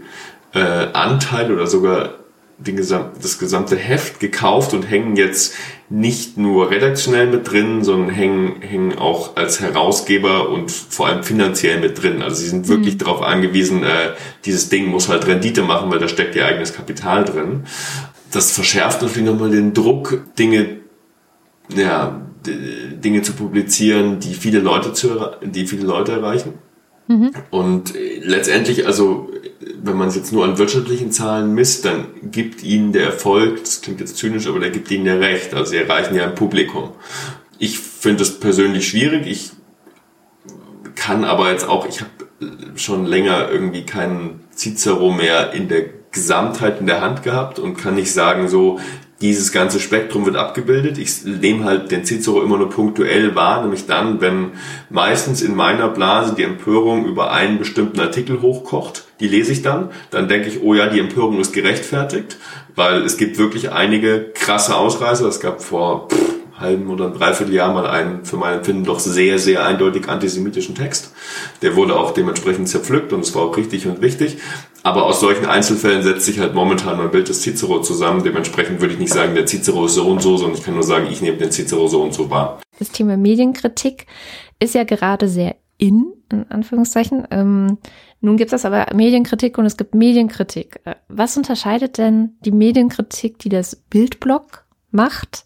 äh, 0.53 0.59
Anteil 0.59 1.51
oder 1.51 1.67
sogar 1.67 2.15
den 2.57 2.77
gesam 2.77 3.09
das 3.21 3.39
gesamte 3.39 3.75
Heft 3.75 4.19
gekauft 4.19 4.73
und 4.73 4.83
hängen 4.83 5.15
jetzt 5.17 5.55
nicht 5.89 6.37
nur 6.37 6.69
redaktionell 6.69 7.27
mit 7.27 7.51
drin, 7.51 7.83
sondern 7.83 8.09
hängen, 8.11 8.61
hängen 8.61 8.97
auch 8.97 9.35
als 9.35 9.59
Herausgeber 9.59 10.49
und 10.49 10.71
vor 10.71 11.07
allem 11.07 11.23
finanziell 11.23 11.79
mit 11.81 12.01
drin. 12.01 12.21
Also 12.21 12.37
sie 12.37 12.47
sind 12.47 12.67
wirklich 12.67 12.95
mhm. 12.95 12.99
darauf 12.99 13.21
angewiesen, 13.21 13.83
äh, 13.83 14.13
dieses 14.45 14.69
Ding 14.69 14.87
muss 14.87 15.09
halt 15.09 15.27
Rendite 15.27 15.63
machen, 15.63 15.91
weil 15.91 15.99
da 15.99 16.07
steckt 16.07 16.35
ihr 16.35 16.45
eigenes 16.45 16.73
Kapital 16.73 17.25
drin. 17.25 17.65
Das 18.31 18.51
verschärft 18.51 19.01
natürlich 19.01 19.27
nochmal 19.27 19.51
den 19.51 19.73
Druck, 19.73 20.21
Dinge 20.39 20.77
ja, 21.75 22.21
Dinge 22.45 23.21
zu 23.21 23.33
publizieren, 23.33 24.19
die 24.19 24.33
viele 24.33 24.59
Leute 24.59 24.93
zu, 24.93 25.09
die 25.41 25.67
viele 25.67 25.83
Leute 25.85 26.13
erreichen. 26.13 26.53
Mhm. 27.07 27.31
Und 27.49 27.95
äh, 27.95 28.19
letztendlich, 28.23 28.87
also 28.87 29.29
wenn 29.81 29.97
man 29.97 30.07
es 30.07 30.15
jetzt 30.15 30.31
nur 30.31 30.45
an 30.45 30.57
wirtschaftlichen 30.57 31.11
Zahlen 31.11 31.53
misst, 31.53 31.85
dann 31.85 32.05
gibt 32.31 32.63
ihnen 32.63 32.93
der 32.93 33.05
Erfolg, 33.05 33.59
das 33.61 33.81
klingt 33.81 33.99
jetzt 33.99 34.17
zynisch, 34.17 34.47
aber 34.47 34.59
der 34.59 34.69
gibt 34.69 34.89
ihnen 34.91 35.05
ja 35.05 35.15
recht. 35.15 35.53
Also 35.53 35.71
sie 35.71 35.77
erreichen 35.77 36.15
ja 36.15 36.23
ein 36.25 36.35
Publikum. 36.35 36.91
Ich 37.59 37.79
finde 37.79 38.19
das 38.19 38.39
persönlich 38.39 38.87
schwierig. 38.87 39.27
Ich 39.27 39.51
kann 40.95 41.25
aber 41.25 41.51
jetzt 41.51 41.67
auch, 41.67 41.87
ich 41.87 42.01
habe 42.01 42.11
schon 42.75 43.05
länger 43.05 43.49
irgendwie 43.49 43.85
keinen 43.85 44.41
Cicero 44.55 45.11
mehr 45.11 45.53
in 45.53 45.67
der 45.67 45.85
Gesamtheit 46.11 46.79
in 46.79 46.85
der 46.85 47.01
Hand 47.01 47.23
gehabt 47.23 47.59
und 47.59 47.75
kann 47.75 47.95
nicht 47.95 48.13
sagen, 48.13 48.47
so, 48.47 48.79
dieses 49.23 49.53
ganze 49.53 49.79
Spektrum 49.79 50.25
wird 50.25 50.35
abgebildet. 50.35 50.97
Ich 50.97 51.23
nehme 51.23 51.63
halt 51.63 51.91
den 51.91 52.03
Cicero 52.03 52.41
immer 52.41 52.57
nur 52.57 52.69
punktuell 52.69 53.35
wahr, 53.35 53.61
nämlich 53.61 53.85
dann, 53.85 54.19
wenn 54.19 54.51
meistens 54.89 55.41
in 55.41 55.55
meiner 55.55 55.87
Blase 55.87 56.35
die 56.35 56.43
Empörung 56.43 57.05
über 57.05 57.31
einen 57.31 57.57
bestimmten 57.57 58.01
Artikel 58.01 58.41
hochkocht. 58.41 59.05
Die 59.21 59.29
lese 59.29 59.53
ich 59.53 59.61
dann. 59.61 59.91
Dann 60.11 60.27
denke 60.27 60.49
ich, 60.49 60.61
oh 60.61 60.73
ja, 60.73 60.87
die 60.87 60.99
Empörung 60.99 61.39
ist 61.39 61.53
gerechtfertigt, 61.53 62.35
weil 62.75 63.03
es 63.03 63.15
gibt 63.15 63.37
wirklich 63.37 63.71
einige 63.71 64.31
krasse 64.33 64.75
Ausreißer. 64.75 65.25
Es 65.25 65.39
gab 65.39 65.61
vor 65.61 66.09
pff, 66.09 66.33
halben 66.59 66.89
oder 66.89 67.05
ein 67.05 67.13
Dreivierteljahr 67.13 67.73
mal 67.73 67.87
einen 67.87 68.25
für 68.25 68.35
mein 68.35 68.57
Empfinden 68.57 68.83
doch 68.83 68.99
sehr, 68.99 69.39
sehr 69.39 69.65
eindeutig 69.65 70.09
antisemitischen 70.09 70.75
Text. 70.75 71.13
Der 71.61 71.77
wurde 71.77 71.95
auch 71.95 72.11
dementsprechend 72.11 72.67
zerpflückt 72.67 73.13
und 73.13 73.21
es 73.21 73.33
war 73.33 73.43
auch 73.43 73.55
richtig 73.55 73.87
und 73.87 74.01
wichtig. 74.01 74.37
Aber 74.83 75.05
aus 75.05 75.21
solchen 75.21 75.45
Einzelfällen 75.45 76.03
setzt 76.03 76.25
sich 76.25 76.39
halt 76.39 76.53
momentan 76.53 76.97
mein 76.97 77.09
Bild 77.09 77.29
des 77.29 77.41
Cicero 77.41 77.81
zusammen. 77.81 78.21
Dementsprechend 78.23 78.81
würde 78.81 78.93
ich 78.93 78.99
nicht 78.99 79.13
sagen, 79.13 79.33
der 79.33 79.45
Cicero 79.45 79.85
ist 79.85 79.95
so 79.95 80.05
und 80.05 80.21
so, 80.21 80.35
sondern 80.35 80.57
ich 80.57 80.63
kann 80.63 80.73
nur 80.73 80.83
sagen, 80.83 81.07
ich 81.09 81.21
nehme 81.21 81.37
den 81.37 81.51
Cicero 81.51 81.87
so 81.87 82.03
und 82.03 82.13
so 82.13 82.29
wahr. 82.29 82.59
Das 82.79 82.91
Thema 82.91 83.15
Medienkritik 83.15 84.07
ist 84.59 84.75
ja 84.75 84.83
gerade 84.83 85.29
sehr 85.29 85.55
in, 85.77 86.13
in 86.29 86.45
Anführungszeichen. 86.49 87.25
Ähm, 87.31 87.77
nun 88.19 88.35
gibt 88.35 88.51
es 88.51 88.65
aber 88.65 88.87
Medienkritik 88.93 89.57
und 89.57 89.65
es 89.65 89.77
gibt 89.77 89.95
Medienkritik. 89.95 90.81
Äh, 90.83 90.95
was 91.07 91.37
unterscheidet 91.37 91.97
denn 91.97 92.37
die 92.45 92.51
Medienkritik, 92.51 93.39
die 93.39 93.49
das 93.49 93.77
Bildblock 93.77 94.65
macht, 94.91 95.45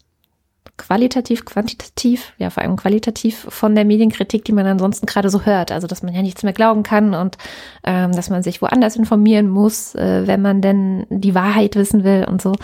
qualitativ, 0.78 1.44
quantitativ, 1.44 2.32
ja 2.38 2.48
vor 2.48 2.62
allem 2.62 2.76
qualitativ 2.76 3.46
von 3.48 3.74
der 3.74 3.84
Medienkritik, 3.84 4.44
die 4.44 4.52
man 4.52 4.66
ansonsten 4.66 5.06
gerade 5.06 5.28
so 5.28 5.42
hört. 5.42 5.70
Also 5.70 5.86
dass 5.86 6.02
man 6.02 6.14
ja 6.14 6.22
nichts 6.22 6.42
mehr 6.42 6.54
glauben 6.54 6.82
kann 6.82 7.14
und 7.14 7.36
ähm, 7.84 8.12
dass 8.12 8.30
man 8.30 8.42
sich 8.42 8.62
woanders 8.62 8.96
informieren 8.96 9.48
muss, 9.50 9.94
äh, 9.94 10.26
wenn 10.26 10.40
man 10.40 10.62
denn 10.62 11.06
die 11.10 11.34
Wahrheit 11.34 11.76
wissen 11.76 12.04
will 12.04 12.24
und 12.28 12.40
so. 12.40 12.54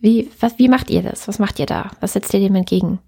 Wie, 0.00 0.30
was, 0.38 0.58
wie 0.58 0.68
macht 0.68 0.90
ihr 0.90 1.02
das? 1.02 1.26
Was 1.26 1.38
macht 1.38 1.58
ihr 1.58 1.66
da? 1.66 1.90
Was 2.00 2.12
setzt 2.12 2.32
ihr 2.34 2.40
dem 2.40 2.54
entgegen? 2.54 3.00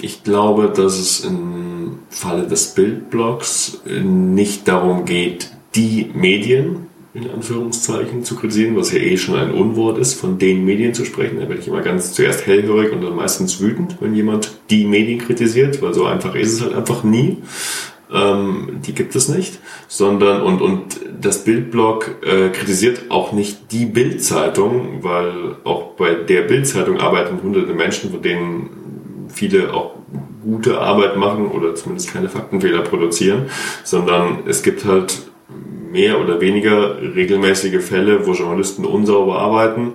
Ich 0.00 0.22
glaube, 0.22 0.72
dass 0.74 0.98
es 0.98 1.24
im 1.24 1.98
Falle 2.08 2.46
des 2.46 2.74
Bildblogs 2.74 3.82
nicht 3.84 4.66
darum 4.66 5.04
geht, 5.04 5.50
die 5.74 6.10
Medien 6.14 6.88
in 7.14 7.30
Anführungszeichen 7.30 8.24
zu 8.24 8.36
kritisieren, 8.36 8.76
was 8.76 8.92
ja 8.92 8.98
eh 8.98 9.18
schon 9.18 9.36
ein 9.36 9.52
Unwort 9.52 9.98
ist, 9.98 10.14
von 10.14 10.38
den 10.38 10.64
Medien 10.64 10.94
zu 10.94 11.04
sprechen. 11.04 11.40
Da 11.40 11.48
werde 11.48 11.60
ich 11.60 11.68
immer 11.68 11.82
ganz 11.82 12.12
zuerst 12.14 12.46
hellhörig 12.46 12.92
und 12.92 13.02
dann 13.02 13.14
meistens 13.14 13.60
wütend, 13.60 13.96
wenn 14.00 14.14
jemand 14.14 14.52
die 14.70 14.86
Medien 14.86 15.18
kritisiert, 15.18 15.82
weil 15.82 15.92
so 15.92 16.06
einfach 16.06 16.34
ist 16.34 16.54
es 16.54 16.62
halt 16.62 16.74
einfach 16.74 17.04
nie. 17.04 17.38
Ähm, 18.10 18.80
die 18.86 18.94
gibt 18.94 19.14
es 19.14 19.28
nicht, 19.28 19.58
sondern 19.88 20.42
und, 20.42 20.62
und 20.62 21.00
das 21.20 21.44
Bildblog 21.44 22.16
äh, 22.22 22.48
kritisiert 22.48 23.10
auch 23.10 23.32
nicht 23.32 23.72
die 23.72 23.84
Bildzeitung, 23.84 25.02
weil 25.02 25.56
auch 25.64 25.92
bei 25.96 26.14
der 26.14 26.42
Bildzeitung 26.42 26.98
arbeiten 26.98 27.42
hunderte 27.42 27.74
Menschen, 27.74 28.10
von 28.10 28.22
denen 28.22 29.28
viele 29.28 29.72
auch 29.72 29.92
gute 30.42 30.80
Arbeit 30.80 31.16
machen 31.16 31.46
oder 31.46 31.74
zumindest 31.74 32.12
keine 32.12 32.28
Faktenfehler 32.28 32.82
produzieren, 32.82 33.46
sondern 33.84 34.40
es 34.46 34.62
gibt 34.62 34.84
halt 34.84 35.31
mehr 35.92 36.20
oder 36.20 36.40
weniger 36.40 36.96
regelmäßige 37.00 37.84
Fälle, 37.84 38.26
wo 38.26 38.32
Journalisten 38.32 38.84
unsauber 38.84 39.38
arbeiten 39.38 39.92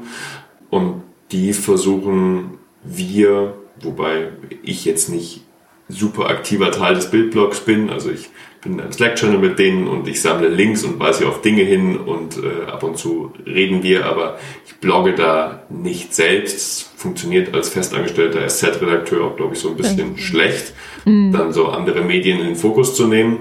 und 0.69 1.01
die 1.31 1.53
versuchen 1.53 2.59
wir, 2.83 3.55
wobei 3.81 4.29
ich 4.63 4.85
jetzt 4.85 5.09
nicht 5.09 5.43
super 5.89 6.29
aktiver 6.29 6.71
Teil 6.71 6.95
des 6.95 7.09
Bildblogs 7.11 7.61
bin, 7.61 7.89
also 7.89 8.11
ich 8.11 8.29
bin 8.61 8.73
in 8.73 8.81
einem 8.81 8.91
Slack-Channel 8.91 9.39
mit 9.39 9.59
denen 9.59 9.87
und 9.87 10.07
ich 10.07 10.21
sammle 10.21 10.49
Links 10.49 10.83
und 10.83 10.99
weise 10.99 11.27
auf 11.27 11.41
Dinge 11.41 11.63
hin 11.63 11.97
und 11.97 12.37
äh, 12.37 12.69
ab 12.69 12.83
und 12.83 12.97
zu 12.97 13.31
reden 13.45 13.83
wir, 13.83 14.05
aber 14.05 14.37
ich 14.65 14.75
blogge 14.75 15.13
da 15.13 15.63
nicht 15.69 16.13
selbst. 16.13 16.91
Funktioniert 16.97 17.53
als 17.53 17.69
festangestellter 17.69 18.47
SZ-Redakteur 18.47 19.23
auch, 19.23 19.35
glaube 19.35 19.53
ich, 19.53 19.59
so 19.59 19.69
ein 19.69 19.77
bisschen 19.77 20.13
mhm. 20.13 20.17
schlecht, 20.17 20.73
dann 21.05 21.53
so 21.53 21.67
andere 21.67 22.01
Medien 22.01 22.39
in 22.39 22.47
den 22.47 22.55
Fokus 22.55 22.95
zu 22.95 23.07
nehmen. 23.07 23.39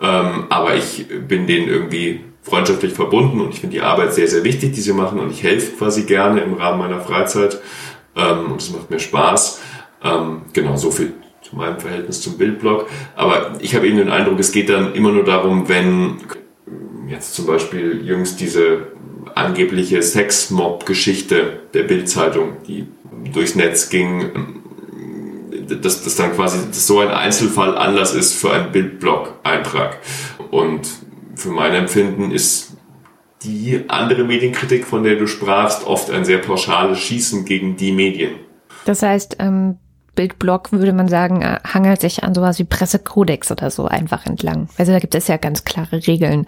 Ähm, 0.00 0.46
aber 0.48 0.74
ich 0.74 1.06
bin 1.28 1.46
denen 1.46 1.68
irgendwie 1.68 2.20
freundschaftlich 2.42 2.92
verbunden 2.92 3.40
und 3.40 3.50
ich 3.50 3.60
finde 3.60 3.76
die 3.76 3.82
Arbeit 3.82 4.12
sehr, 4.14 4.28
sehr 4.28 4.44
wichtig, 4.44 4.72
die 4.72 4.80
sie 4.80 4.92
machen 4.92 5.18
und 5.18 5.30
ich 5.30 5.42
helfe 5.42 5.76
quasi 5.76 6.02
gerne 6.02 6.42
im 6.42 6.54
Rahmen 6.54 6.78
meiner 6.78 7.00
Freizeit 7.00 7.60
ähm, 8.16 8.52
und 8.52 8.60
es 8.60 8.70
macht 8.70 8.90
mir 8.90 8.98
Spaß. 8.98 9.60
Ähm, 10.02 10.42
genau, 10.52 10.76
so 10.76 10.90
viel 10.90 11.14
zu 11.42 11.56
meinem 11.56 11.78
Verhältnis 11.78 12.20
zum 12.20 12.36
Bildblog. 12.36 12.88
Aber 13.16 13.52
ich 13.60 13.74
habe 13.74 13.86
eben 13.86 13.96
den 13.96 14.10
Eindruck, 14.10 14.38
es 14.38 14.52
geht 14.52 14.68
dann 14.68 14.94
immer 14.94 15.10
nur 15.10 15.24
darum, 15.24 15.68
wenn 15.68 16.18
jetzt 17.08 17.34
zum 17.34 17.46
Beispiel 17.46 18.04
jüngst 18.04 18.40
diese 18.40 18.88
angebliche 19.34 20.02
Sexmob-Geschichte 20.02 21.60
der 21.72 21.82
Bildzeitung, 21.84 22.56
die 22.66 22.86
durchs 23.32 23.54
Netz 23.54 23.88
ging, 23.88 24.62
dass 25.66 26.04
das 26.04 26.16
dann 26.16 26.32
quasi 26.32 26.58
dass 26.68 26.86
so 26.86 27.00
ein 27.00 27.08
Einzelfall 27.08 27.76
Anlass 27.76 28.14
ist 28.14 28.34
für 28.34 28.52
einen 28.52 28.72
Bildblog-Eintrag. 28.72 29.98
Und 30.50 30.88
für 31.36 31.50
mein 31.50 31.74
Empfinden 31.74 32.30
ist 32.30 32.76
die 33.42 33.84
andere 33.88 34.24
Medienkritik, 34.24 34.86
von 34.86 35.02
der 35.04 35.16
du 35.16 35.26
sprachst, 35.26 35.86
oft 35.86 36.10
ein 36.10 36.24
sehr 36.24 36.38
pauschales 36.38 36.98
Schießen 36.98 37.44
gegen 37.44 37.76
die 37.76 37.92
Medien. 37.92 38.36
Das 38.84 39.02
heißt, 39.02 39.36
ähm, 39.38 39.78
Bildblog 40.14 40.72
würde 40.72 40.92
man 40.92 41.08
sagen, 41.08 41.42
äh, 41.42 41.58
hangelt 41.64 42.00
sich 42.00 42.22
an 42.22 42.34
sowas 42.34 42.58
wie 42.58 42.64
Pressekodex 42.64 43.50
oder 43.50 43.70
so 43.70 43.86
einfach 43.86 44.26
entlang. 44.26 44.68
Also 44.78 44.92
da 44.92 44.98
gibt 44.98 45.14
es 45.14 45.28
ja 45.28 45.36
ganz 45.36 45.64
klare 45.64 46.06
Regeln. 46.06 46.46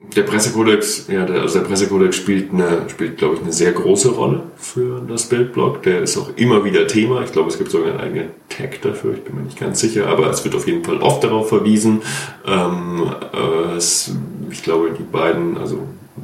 Der 0.00 0.22
Pressekodex, 0.22 1.08
ja, 1.08 1.24
der, 1.24 1.42
also 1.42 1.58
der 1.58 1.66
Pressekodex 1.66 2.14
spielt 2.14 2.52
eine, 2.52 2.88
spielt, 2.88 3.18
glaube 3.18 3.34
ich, 3.34 3.42
eine 3.42 3.52
sehr 3.52 3.72
große 3.72 4.10
Rolle 4.10 4.42
für 4.56 5.02
das 5.08 5.28
Bildblog. 5.28 5.82
Der 5.82 6.02
ist 6.02 6.16
auch 6.16 6.30
immer 6.36 6.64
wieder 6.64 6.86
Thema. 6.86 7.22
Ich 7.22 7.32
glaube, 7.32 7.48
es 7.48 7.58
gibt 7.58 7.72
sogar 7.72 7.90
einen 7.90 8.00
eigenen 8.00 8.28
Tag 8.48 8.80
dafür. 8.82 9.14
Ich 9.14 9.24
bin 9.24 9.34
mir 9.34 9.42
nicht 9.42 9.58
ganz 9.58 9.80
sicher, 9.80 10.06
aber 10.06 10.30
es 10.30 10.44
wird 10.44 10.54
auf 10.54 10.68
jeden 10.68 10.84
Fall 10.84 10.98
oft 10.98 11.24
darauf 11.24 11.48
verwiesen. 11.48 12.02
Ähm, 12.46 13.12
äh, 13.32 13.76
es, 13.76 14.12
ich 14.50 14.62
glaube, 14.62 14.92
die 14.96 15.02
beiden, 15.02 15.58
also 15.58 15.80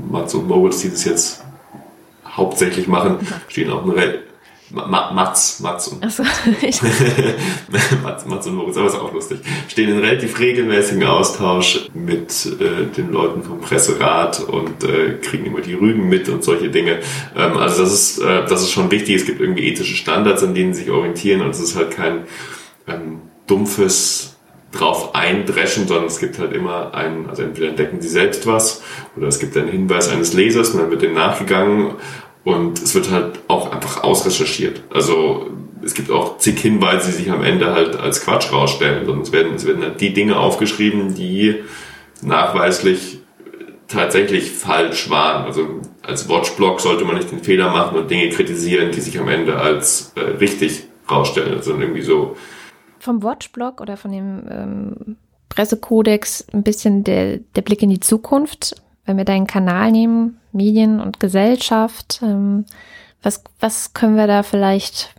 Mats 0.08 0.34
und 0.34 0.46
Moritz, 0.46 0.80
die 0.80 0.90
das 0.90 1.04
jetzt 1.04 1.44
hauptsächlich 2.24 2.86
machen, 2.86 3.18
stehen 3.48 3.70
auch 3.70 3.82
eine 3.82 3.96
Mats, 4.74 5.60
Mats 5.60 5.88
und 5.88 6.10
so, 6.10 6.22
Mats, 8.02 8.26
Mats 8.26 8.46
und 8.46 8.54
Moritz, 8.56 8.76
aber 8.76 8.86
ist 8.86 8.94
auch 8.96 9.12
lustig. 9.12 9.38
Stehen 9.68 9.90
in 9.90 9.98
relativ 9.98 10.38
regelmäßigen 10.38 11.04
Austausch 11.04 11.88
mit 11.94 12.46
äh, 12.60 12.86
den 12.96 13.12
Leuten 13.12 13.42
vom 13.42 13.60
Presserat 13.60 14.40
und 14.40 14.82
äh, 14.84 15.18
kriegen 15.22 15.46
immer 15.46 15.60
die 15.60 15.74
Rügen 15.74 16.08
mit 16.08 16.28
und 16.28 16.42
solche 16.42 16.70
Dinge. 16.70 16.98
Ähm, 17.36 17.56
also 17.56 17.82
das 17.82 17.92
ist, 17.92 18.18
äh, 18.18 18.44
das 18.46 18.62
ist 18.62 18.72
schon 18.72 18.90
wichtig. 18.90 19.16
Es 19.16 19.24
gibt 19.24 19.40
irgendwie 19.40 19.66
ethische 19.68 19.94
Standards, 19.94 20.42
an 20.42 20.54
denen 20.54 20.74
sie 20.74 20.82
sich 20.82 20.90
orientieren 20.90 21.40
und 21.42 21.50
es 21.50 21.60
ist 21.60 21.76
halt 21.76 21.92
kein 21.92 22.24
ähm, 22.88 23.20
dumpfes 23.46 24.34
drauf 24.74 25.14
eindreschen, 25.14 25.86
sondern 25.86 26.06
es 26.06 26.18
gibt 26.18 26.38
halt 26.38 26.52
immer 26.52 26.94
einen, 26.94 27.28
also 27.28 27.42
entweder 27.42 27.68
entdecken 27.68 28.00
sie 28.00 28.08
selbst 28.08 28.46
was 28.46 28.82
oder 29.16 29.28
es 29.28 29.38
gibt 29.38 29.56
einen 29.56 29.68
Hinweis 29.68 30.08
eines 30.08 30.32
Lesers 30.32 30.70
und 30.70 30.80
dann 30.80 30.90
wird 30.90 31.02
dem 31.02 31.14
nachgegangen 31.14 31.92
und 32.44 32.80
es 32.80 32.94
wird 32.94 33.10
halt 33.10 33.40
auch 33.48 33.72
einfach 33.72 34.02
ausrecherchiert. 34.02 34.82
Also 34.92 35.50
es 35.82 35.94
gibt 35.94 36.10
auch 36.10 36.38
zig 36.38 36.58
Hinweise, 36.60 37.10
die 37.10 37.16
sich 37.16 37.30
am 37.30 37.42
Ende 37.42 37.72
halt 37.72 37.96
als 37.96 38.22
Quatsch 38.22 38.52
rausstellen. 38.52 39.08
Und 39.08 39.22
es 39.22 39.32
werden, 39.32 39.54
es 39.54 39.66
werden 39.66 39.82
halt 39.82 40.00
die 40.00 40.12
Dinge 40.12 40.38
aufgeschrieben, 40.38 41.14
die 41.14 41.62
nachweislich 42.22 43.18
tatsächlich 43.88 44.50
falsch 44.50 45.10
waren. 45.10 45.44
Also 45.44 45.80
als 46.02 46.28
Watchblog 46.28 46.80
sollte 46.80 47.04
man 47.04 47.16
nicht 47.16 47.30
den 47.30 47.42
Fehler 47.42 47.70
machen 47.70 47.98
und 47.98 48.10
Dinge 48.10 48.28
kritisieren, 48.30 48.92
die 48.92 49.00
sich 49.00 49.18
am 49.18 49.28
Ende 49.28 49.56
als 49.56 50.12
äh, 50.16 50.20
richtig 50.20 50.84
rausstellen. 51.10 51.54
Also 51.54 51.78
irgendwie 51.78 52.02
so. 52.02 52.36
Vom 52.98 53.22
Watchblog 53.22 53.80
oder 53.80 53.96
von 53.96 54.12
dem 54.12 54.42
ähm, 54.50 55.16
Pressekodex 55.48 56.46
ein 56.52 56.62
bisschen 56.62 57.04
der, 57.04 57.38
der 57.38 57.62
Blick 57.62 57.82
in 57.82 57.90
die 57.90 58.00
Zukunft. 58.00 58.74
Wenn 59.06 59.16
wir 59.16 59.24
deinen 59.24 59.46
Kanal 59.46 59.92
nehmen, 59.92 60.40
Medien 60.52 61.00
und 61.00 61.20
Gesellschaft, 61.20 62.20
ähm, 62.22 62.64
was, 63.22 63.42
was 63.60 63.94
können 63.94 64.16
wir 64.16 64.26
da 64.26 64.42
vielleicht 64.42 65.14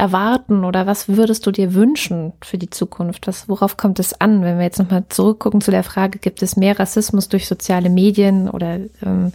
erwarten 0.00 0.64
oder 0.64 0.86
was 0.86 1.08
würdest 1.08 1.46
du 1.46 1.50
dir 1.50 1.74
wünschen 1.74 2.32
für 2.42 2.56
die 2.56 2.70
Zukunft? 2.70 3.26
Was, 3.26 3.48
worauf 3.48 3.76
kommt 3.76 3.98
es 3.98 4.18
an, 4.18 4.42
wenn 4.42 4.56
wir 4.56 4.64
jetzt 4.64 4.78
nochmal 4.78 5.04
zurückgucken 5.10 5.60
zu 5.60 5.70
der 5.70 5.84
Frage, 5.84 6.18
gibt 6.18 6.42
es 6.42 6.56
mehr 6.56 6.78
Rassismus 6.78 7.28
durch 7.28 7.46
soziale 7.46 7.90
Medien 7.90 8.48
oder 8.48 8.80
ähm, 9.02 9.32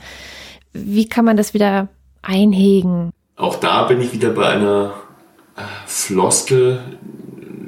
wie 0.73 1.07
kann 1.07 1.23
man 1.23 1.37
das 1.37 1.53
wieder 1.53 1.87
einhegen? 2.23 3.11
Auch 3.35 3.55
da 3.57 3.83
bin 3.83 4.01
ich 4.01 4.11
wieder 4.11 4.31
bei 4.31 4.47
einer 4.47 4.93
äh, 5.55 5.61
Floskel. 5.85 6.79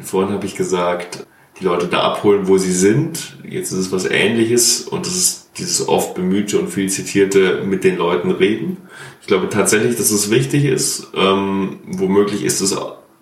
Vorhin 0.01 0.33
habe 0.33 0.47
ich 0.47 0.55
gesagt, 0.55 1.26
die 1.59 1.65
Leute 1.65 1.87
da 1.87 2.01
abholen, 2.01 2.47
wo 2.47 2.57
sie 2.57 2.71
sind. 2.71 3.37
Jetzt 3.47 3.71
ist 3.71 3.79
es 3.79 3.91
was 3.91 4.05
Ähnliches 4.05 4.81
und 4.81 5.05
das 5.05 5.15
ist 5.15 5.49
dieses 5.57 5.87
oft 5.87 6.13
bemühte 6.13 6.59
und 6.59 6.69
viel 6.69 6.89
zitierte 6.89 7.63
mit 7.65 7.83
den 7.83 7.97
Leuten 7.97 8.31
reden. 8.31 8.77
Ich 9.21 9.27
glaube 9.27 9.49
tatsächlich, 9.49 9.97
dass 9.97 10.11
es 10.11 10.29
wichtig 10.29 10.65
ist. 10.65 11.07
Ähm, 11.15 11.79
womöglich 11.87 12.43
ist 12.43 12.61
es 12.61 12.77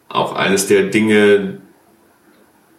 auch 0.09 0.35
eines 0.35 0.67
der 0.67 0.83
Dinge, 0.83 1.61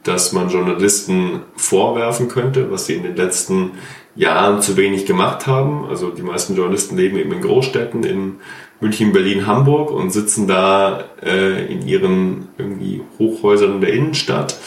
dass 0.03 0.33
man 0.33 0.51
Journalisten 0.51 1.43
vorwerfen 1.57 2.29
könnte, 2.29 2.71
was 2.71 2.87
sie 2.87 2.95
in 2.95 3.03
den 3.03 3.17
letzten 3.17 3.73
Jahren 4.15 4.63
zu 4.63 4.77
wenig 4.77 5.05
gemacht 5.07 5.47
haben. 5.47 5.87
Also 5.87 6.11
die 6.11 6.23
meisten 6.23 6.55
Journalisten 6.55 6.97
leben 6.97 7.17
eben 7.17 7.33
in 7.33 7.41
Großstädten, 7.41 8.05
in 8.05 8.37
München, 8.81 9.13
Berlin, 9.13 9.47
Hamburg 9.47 9.91
und 9.91 10.11
sitzen 10.11 10.47
da 10.47 11.05
äh, 11.23 11.67
in 11.73 11.87
ihren 11.87 12.49
irgendwie 12.59 13.03
Hochhäusern 13.19 13.81
der 13.81 13.93
Innenstadt 13.93 14.59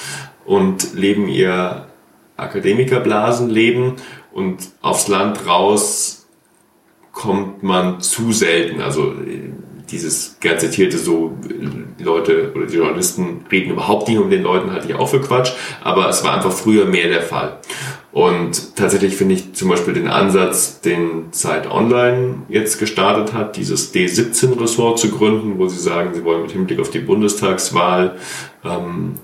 und 0.49 0.95
leben 0.95 1.27
ihr 1.27 1.85
Akademikerblasenleben 2.35 3.93
und 4.31 4.57
aufs 4.81 5.07
Land 5.07 5.45
raus 5.45 6.27
kommt 7.11 7.61
man 7.61 8.01
zu 8.01 8.31
selten. 8.31 8.81
Also 8.81 9.13
dieses 9.91 10.37
gern 10.39 10.57
zitierte 10.57 10.97
so, 10.97 11.37
die 11.99 12.03
Leute 12.03 12.51
oder 12.55 12.65
die 12.65 12.77
Journalisten 12.77 13.45
reden 13.51 13.73
überhaupt 13.73 14.07
nicht 14.07 14.17
um 14.17 14.31
den 14.31 14.41
Leuten, 14.41 14.71
halte 14.71 14.87
ich 14.87 14.95
auch 14.95 15.07
für 15.09 15.21
Quatsch, 15.21 15.51
aber 15.83 16.09
es 16.09 16.23
war 16.23 16.33
einfach 16.33 16.51
früher 16.51 16.85
mehr 16.85 17.09
der 17.09 17.21
Fall. 17.21 17.59
Und 18.11 18.75
tatsächlich 18.75 19.15
finde 19.15 19.35
ich 19.35 19.53
zum 19.53 19.69
Beispiel 19.69 19.93
den 19.93 20.07
Ansatz, 20.07 20.81
den 20.81 21.31
Zeit 21.31 21.69
Online 21.69 22.41
jetzt 22.49 22.79
gestartet 22.79 23.35
hat, 23.35 23.55
dieses 23.55 23.93
D17-Ressort 23.93 24.97
zu 24.97 25.11
gründen, 25.11 25.59
wo 25.59 25.67
sie 25.67 25.79
sagen, 25.79 26.15
sie 26.15 26.23
wollen 26.23 26.41
mit 26.41 26.51
Hinblick 26.51 26.79
auf 26.79 26.89
die 26.89 26.99
Bundestagswahl 26.99 28.17
ähm, 28.65 29.19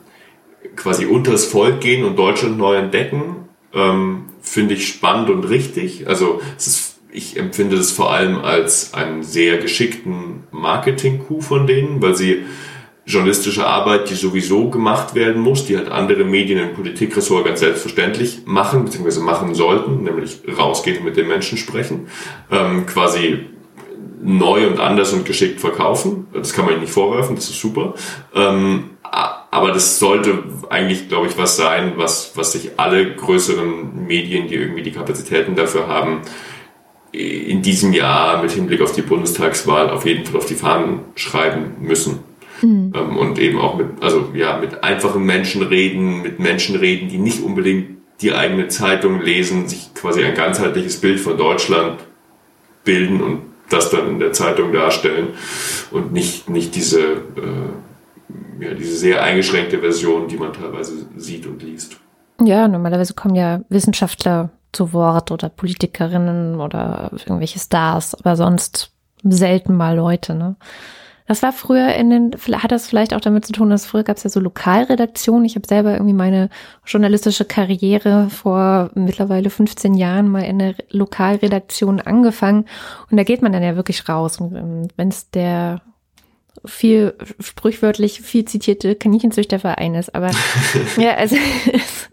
quasi 0.76 1.06
unters 1.06 1.46
Volk 1.46 1.82
gehen 1.82 2.04
und 2.04 2.18
Deutschland 2.18 2.58
neu 2.58 2.76
entdecken, 2.76 3.48
ähm, 3.74 4.26
finde 4.42 4.76
ich 4.76 4.88
spannend 4.88 5.30
und 5.30 5.44
richtig. 5.46 6.08
Also 6.08 6.42
ist 6.58 6.96
ich 7.16 7.38
empfinde 7.38 7.78
das 7.78 7.92
vor 7.92 8.12
allem 8.12 8.40
als 8.40 8.94
einen 8.94 9.24
sehr 9.24 9.58
geschickten 9.58 10.44
Marketing-Coup 10.52 11.42
von 11.42 11.66
denen, 11.66 12.02
weil 12.02 12.16
sie 12.16 12.44
journalistische 13.06 13.66
Arbeit, 13.66 14.10
die 14.10 14.16
sowieso 14.16 14.70
gemacht 14.70 15.16
werden 15.16 15.42
muss, 15.42 15.66
die 15.66 15.78
halt 15.78 15.90
andere 15.90 16.24
Medien 16.24 16.60
im 16.60 16.74
Politikressort 16.74 17.46
ganz 17.46 17.60
selbstverständlich 17.60 18.42
machen, 18.46 18.86
beziehungsweise 18.86 19.22
machen 19.22 19.54
sollten, 19.54 20.04
nämlich 20.04 20.42
rausgehen 20.58 20.98
und 20.98 21.06
mit 21.06 21.16
den 21.16 21.28
Menschen 21.28 21.58
sprechen, 21.58 22.08
ähm, 22.52 22.86
quasi 22.86 23.46
neu 24.22 24.68
und 24.68 24.80
anders 24.80 25.14
und 25.14 25.26
geschickt 25.26 25.62
verkaufen. 25.62 26.28
Das 26.34 26.54
kann 26.54 26.66
man 26.66 26.74
ihnen 26.74 26.82
nicht 26.82 26.94
vorwerfen, 26.94 27.36
das 27.36 27.50
ist 27.50 27.60
super. 27.60 27.94
Ähm, 28.34 28.90
aber 29.52 29.72
das 29.72 30.00
sollte 30.00 30.44
eigentlich, 30.70 31.08
glaube 31.08 31.28
ich, 31.28 31.38
was 31.38 31.58
sein, 31.58 31.94
was, 31.96 32.32
was 32.36 32.54
sich 32.54 32.72
alle 32.78 33.16
größeren 33.16 34.06
Medien, 34.08 34.48
die 34.48 34.56
irgendwie 34.56 34.84
die 34.84 34.92
Kapazitäten 34.92 35.56
dafür 35.56 35.88
haben, 35.88 36.22
in 37.12 37.62
diesem 37.62 37.94
Jahr 37.94 38.42
mit 38.42 38.52
Hinblick 38.52 38.82
auf 38.82 38.92
die 38.92 39.02
Bundestagswahl 39.02 39.90
auf 39.90 40.06
jeden 40.06 40.26
Fall 40.26 40.38
auf 40.38 40.46
die 40.46 40.56
Fahnen 40.56 41.00
schreiben 41.16 41.76
müssen. 41.80 42.20
Mhm. 42.62 42.94
und 43.18 43.38
eben 43.38 43.60
auch 43.60 43.78
mit, 43.78 43.88
also 44.02 44.30
ja, 44.34 44.58
mit 44.58 44.82
einfachen 44.82 45.24
Menschen 45.26 45.62
reden, 45.62 46.22
mit 46.22 46.40
Menschen 46.40 46.78
reden, 46.78 47.10
die 47.10 47.18
nicht 47.18 47.44
unbedingt 47.44 47.98
die 48.22 48.34
eigene 48.34 48.70
Zeitung 48.70 49.22
lesen, 49.22 49.68
sich 49.68 49.94
quasi 49.94 50.24
ein 50.24 50.36
ganzheitliches 50.36 51.02
Bild 51.02 51.20
von 51.20 51.38
Deutschland 51.38 52.00
bilden 52.86 53.22
und 53.22 53.42
das 53.70 53.90
dann 53.90 54.08
in 54.08 54.20
der 54.20 54.32
Zeitung 54.32 54.72
darstellen 54.72 55.30
und 55.92 56.14
nicht, 56.14 56.50
nicht 56.50 56.76
diese, 56.76 57.02
äh, 57.02 57.16
ja, 58.60 58.74
diese 58.74 58.96
sehr 58.98 59.24
eingeschränkte 59.24 59.80
Version, 59.80 60.28
die 60.28 60.38
man 60.38 60.54
teilweise 60.54 61.08
sieht 61.16 61.46
und 61.46 61.62
liest. 61.64 61.98
Ja, 62.44 62.68
normalerweise 62.68 63.14
kommen 63.14 63.36
ja 63.36 63.62
Wissenschaftler 63.70 64.50
zu 64.72 64.94
Wort 64.94 65.32
oder 65.32 65.50
Politikerinnen 65.50 66.60
oder 66.60 67.12
irgendwelche 67.14 67.60
Stars, 67.60 68.14
aber 68.16 68.36
sonst 68.36 68.92
selten 69.24 69.76
mal 69.76 69.96
Leute, 69.96 70.36
ne? 70.36 70.56
Das 71.28 71.42
war 71.42 71.52
früher 71.52 71.96
in 71.96 72.12
den, 72.12 72.32
hat 72.62 72.72
das 72.72 72.86
vielleicht 72.86 73.14
auch 73.14 73.20
damit 73.20 73.46
zu 73.48 73.52
tun, 73.52 73.72
dass 73.72 73.88
früher 73.88 74.04
gab 74.04 74.18
es 74.18 74.24
ja 74.24 74.30
so 74.30 74.40
Lokalredaktionen. 74.40 75.44
Ich 75.46 75.56
habe 75.56 75.68
selber 75.68 75.94
irgendwie 75.94 76.14
meine 76.14 76.50
journalistische 76.86 77.46
Karriere 77.46 78.30
vor 78.30 78.92
mittlerweile 78.94 79.50
15 79.50 79.96
Jahren 79.96 80.30
mal 80.30 80.44
in 80.44 80.60
der 80.60 80.76
Lokalredaktion 80.92 82.00
angefangen. 82.00 82.66
Und 83.10 83.18
da 83.18 83.24
geht 83.24 83.42
man 83.42 83.52
dann 83.52 83.64
ja 83.64 83.76
wirklich 83.76 84.08
raus. 84.08 84.40
Und 84.40 84.56
ähm, 84.56 84.88
wenn 84.98 85.08
es 85.08 85.32
der 85.32 85.82
viel 86.64 87.14
sprichwörtlich 87.40 88.22
viel 88.22 88.46
zitierte 88.46 88.96
Kaninchenzüchterverein 88.96 89.96
ist, 89.96 90.14
aber 90.16 90.32
ja, 90.98 91.16
also 91.16 91.36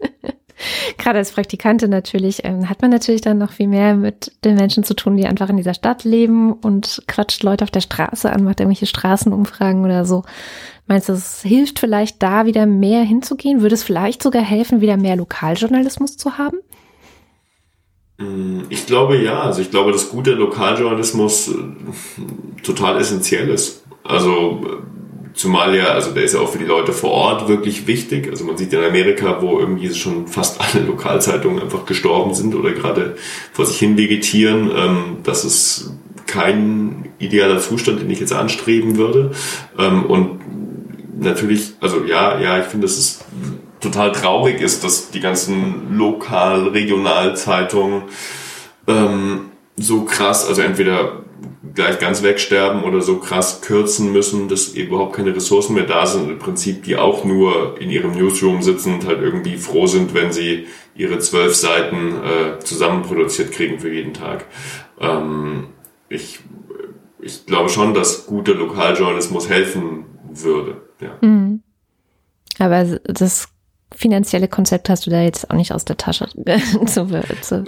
gerade 0.97 1.19
als 1.19 1.31
Praktikantin 1.31 1.89
natürlich, 1.89 2.43
ähm, 2.43 2.69
hat 2.69 2.81
man 2.81 2.91
natürlich 2.91 3.21
dann 3.21 3.37
noch 3.37 3.51
viel 3.51 3.67
mehr 3.67 3.95
mit 3.95 4.31
den 4.43 4.55
Menschen 4.55 4.83
zu 4.83 4.95
tun, 4.95 5.17
die 5.17 5.25
einfach 5.25 5.49
in 5.49 5.57
dieser 5.57 5.73
Stadt 5.73 6.03
leben 6.03 6.53
und 6.53 7.03
quatscht 7.07 7.43
Leute 7.43 7.63
auf 7.63 7.71
der 7.71 7.81
Straße 7.81 8.31
an, 8.31 8.43
macht 8.43 8.59
irgendwelche 8.59 8.85
Straßenumfragen 8.85 9.83
oder 9.83 10.05
so. 10.05 10.23
Meinst 10.87 11.07
du, 11.07 11.13
es 11.13 11.41
hilft 11.41 11.79
vielleicht 11.79 12.21
da 12.21 12.45
wieder 12.45 12.65
mehr 12.65 13.03
hinzugehen? 13.03 13.61
Würde 13.61 13.75
es 13.75 13.83
vielleicht 13.83 14.21
sogar 14.21 14.43
helfen, 14.43 14.81
wieder 14.81 14.97
mehr 14.97 15.15
Lokaljournalismus 15.15 16.17
zu 16.17 16.37
haben? 16.37 16.57
Mm, 18.17 18.63
ich 18.69 18.85
glaube 18.85 19.17
ja. 19.17 19.41
Also 19.41 19.61
ich 19.61 19.71
glaube, 19.71 19.91
dass 19.91 20.09
guter 20.09 20.33
Lokaljournalismus 20.33 21.49
äh, 21.49 22.61
total 22.63 22.99
essentiell 22.99 23.49
ist. 23.49 23.82
Also 24.03 24.83
Zumal 25.33 25.75
ja, 25.75 25.85
also 25.85 26.11
der 26.11 26.23
ist 26.23 26.35
ja 26.35 26.41
auch 26.41 26.49
für 26.49 26.59
die 26.59 26.65
Leute 26.65 26.93
vor 26.93 27.09
Ort 27.11 27.47
wirklich 27.47 27.87
wichtig. 27.87 28.29
Also 28.29 28.45
man 28.45 28.55
sieht 28.55 28.71
in 28.71 28.83
Amerika, 28.83 29.41
wo 29.41 29.59
irgendwie 29.59 29.91
schon 29.93 30.27
fast 30.27 30.61
alle 30.61 30.85
Lokalzeitungen 30.85 31.61
einfach 31.61 31.85
gestorben 31.85 32.35
sind 32.35 32.53
oder 32.53 32.71
gerade 32.71 33.17
vor 33.51 33.65
sich 33.65 33.79
hin 33.79 33.97
vegetieren. 33.97 34.71
Ähm, 34.75 35.17
das 35.23 35.43
ist 35.43 35.91
kein 36.27 37.09
idealer 37.17 37.59
Zustand, 37.59 38.01
den 38.01 38.09
ich 38.11 38.19
jetzt 38.19 38.33
anstreben 38.33 38.97
würde. 38.97 39.31
Ähm, 39.79 40.05
und 40.05 40.39
natürlich, 41.19 41.73
also 41.81 42.03
ja, 42.05 42.39
ja, 42.39 42.59
ich 42.59 42.65
finde, 42.65 42.85
dass 42.85 42.97
es 42.97 43.25
total 43.79 44.11
traurig 44.11 44.61
ist, 44.61 44.83
dass 44.83 45.09
die 45.09 45.19
ganzen 45.19 45.97
Lokal-, 45.97 46.67
Regionalzeitungen 46.67 48.03
ähm, 48.87 49.45
so 49.77 50.03
krass, 50.03 50.47
also 50.47 50.61
entweder 50.61 51.22
gleich 51.73 51.99
ganz 51.99 52.21
wegsterben 52.23 52.83
oder 52.83 53.01
so 53.01 53.17
krass 53.17 53.61
kürzen 53.61 54.11
müssen, 54.11 54.47
dass 54.47 54.69
überhaupt 54.69 55.15
keine 55.15 55.35
Ressourcen 55.35 55.73
mehr 55.73 55.85
da 55.85 56.05
sind. 56.05 56.29
Im 56.29 56.39
Prinzip 56.39 56.83
die 56.83 56.95
auch 56.97 57.23
nur 57.23 57.79
in 57.81 57.89
ihrem 57.89 58.11
Newsroom 58.11 58.61
sitzen 58.61 58.95
und 58.95 59.07
halt 59.07 59.21
irgendwie 59.21 59.57
froh 59.57 59.87
sind, 59.87 60.13
wenn 60.13 60.31
sie 60.31 60.67
ihre 60.95 61.19
zwölf 61.19 61.55
Seiten 61.55 62.15
äh, 62.23 62.59
zusammenproduziert 62.59 63.51
kriegen 63.51 63.79
für 63.79 63.91
jeden 63.91 64.13
Tag. 64.13 64.45
Ähm, 64.99 65.67
ich, 66.09 66.39
ich 67.19 67.45
glaube 67.45 67.69
schon, 67.69 67.93
dass 67.93 68.27
guter 68.27 68.53
Lokaljournalismus 68.53 69.49
helfen 69.49 70.05
würde. 70.31 70.81
Ja. 71.01 71.17
Mhm. 71.21 71.63
Aber 72.59 72.83
das 73.05 73.52
finanzielle 73.95 74.47
Konzept 74.47 74.89
hast 74.89 75.05
du 75.05 75.11
da 75.11 75.21
jetzt 75.21 75.49
auch 75.49 75.55
nicht 75.55 75.71
aus 75.71 75.85
der 75.85 75.97
Tasche 75.97 76.27
zu, 76.85 77.07
zu 77.41 77.63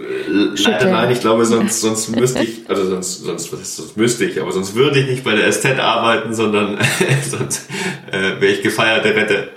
Leider 0.64 0.92
nein, 0.92 1.12
ich 1.12 1.20
glaube, 1.20 1.46
sonst, 1.46 1.82
sonst 1.82 2.16
müsste 2.16 2.44
ich, 2.44 2.70
also 2.70 2.86
sonst, 2.86 3.24
sonst, 3.24 3.52
sonst 3.52 3.98
müsste 3.98 4.26
ich, 4.26 4.42
aber 4.42 4.52
sonst 4.52 4.76
würde 4.76 5.00
ich 5.00 5.08
nicht 5.08 5.24
bei 5.24 5.36
der 5.36 5.48
Estet 5.48 5.80
arbeiten, 5.80 6.34
sondern 6.34 6.78
sonst 7.30 7.70
äh, 8.12 8.42
wäre 8.42 8.54
ich 8.54 8.62
gefeierte 8.62 9.16
Rette. 9.16 9.50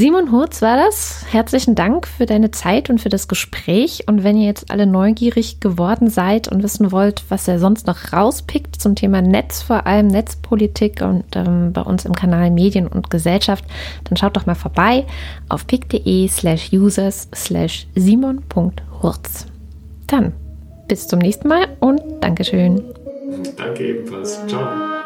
Simon 0.00 0.32
Hurz 0.32 0.62
war 0.62 0.78
das. 0.78 1.26
Herzlichen 1.30 1.74
Dank 1.74 2.06
für 2.06 2.24
deine 2.24 2.50
Zeit 2.50 2.88
und 2.88 3.02
für 3.02 3.10
das 3.10 3.28
Gespräch. 3.28 4.04
Und 4.06 4.24
wenn 4.24 4.38
ihr 4.38 4.46
jetzt 4.46 4.70
alle 4.70 4.86
neugierig 4.86 5.60
geworden 5.60 6.08
seid 6.08 6.48
und 6.48 6.62
wissen 6.62 6.90
wollt, 6.90 7.22
was 7.28 7.46
er 7.46 7.58
sonst 7.58 7.86
noch 7.86 8.10
rauspickt 8.14 8.80
zum 8.80 8.94
Thema 8.94 9.20
Netz, 9.20 9.60
vor 9.60 9.86
allem 9.86 10.06
Netzpolitik 10.06 11.02
und 11.02 11.26
ähm, 11.36 11.74
bei 11.74 11.82
uns 11.82 12.06
im 12.06 12.14
Kanal 12.14 12.50
Medien 12.50 12.86
und 12.86 13.10
Gesellschaft, 13.10 13.66
dann 14.04 14.16
schaut 14.16 14.38
doch 14.38 14.46
mal 14.46 14.54
vorbei 14.54 15.04
auf 15.50 15.66
pick.de 15.66 16.28
slash 16.28 16.72
users 16.72 17.28
slash 17.34 17.86
simon.hurz. 17.94 19.48
Dann 20.06 20.32
bis 20.88 21.08
zum 21.08 21.18
nächsten 21.18 21.46
Mal 21.46 21.68
und 21.78 22.00
Dankeschön. 22.22 22.82
Danke 23.58 23.86
ebenfalls. 23.86 24.40
Ciao. 24.46 24.99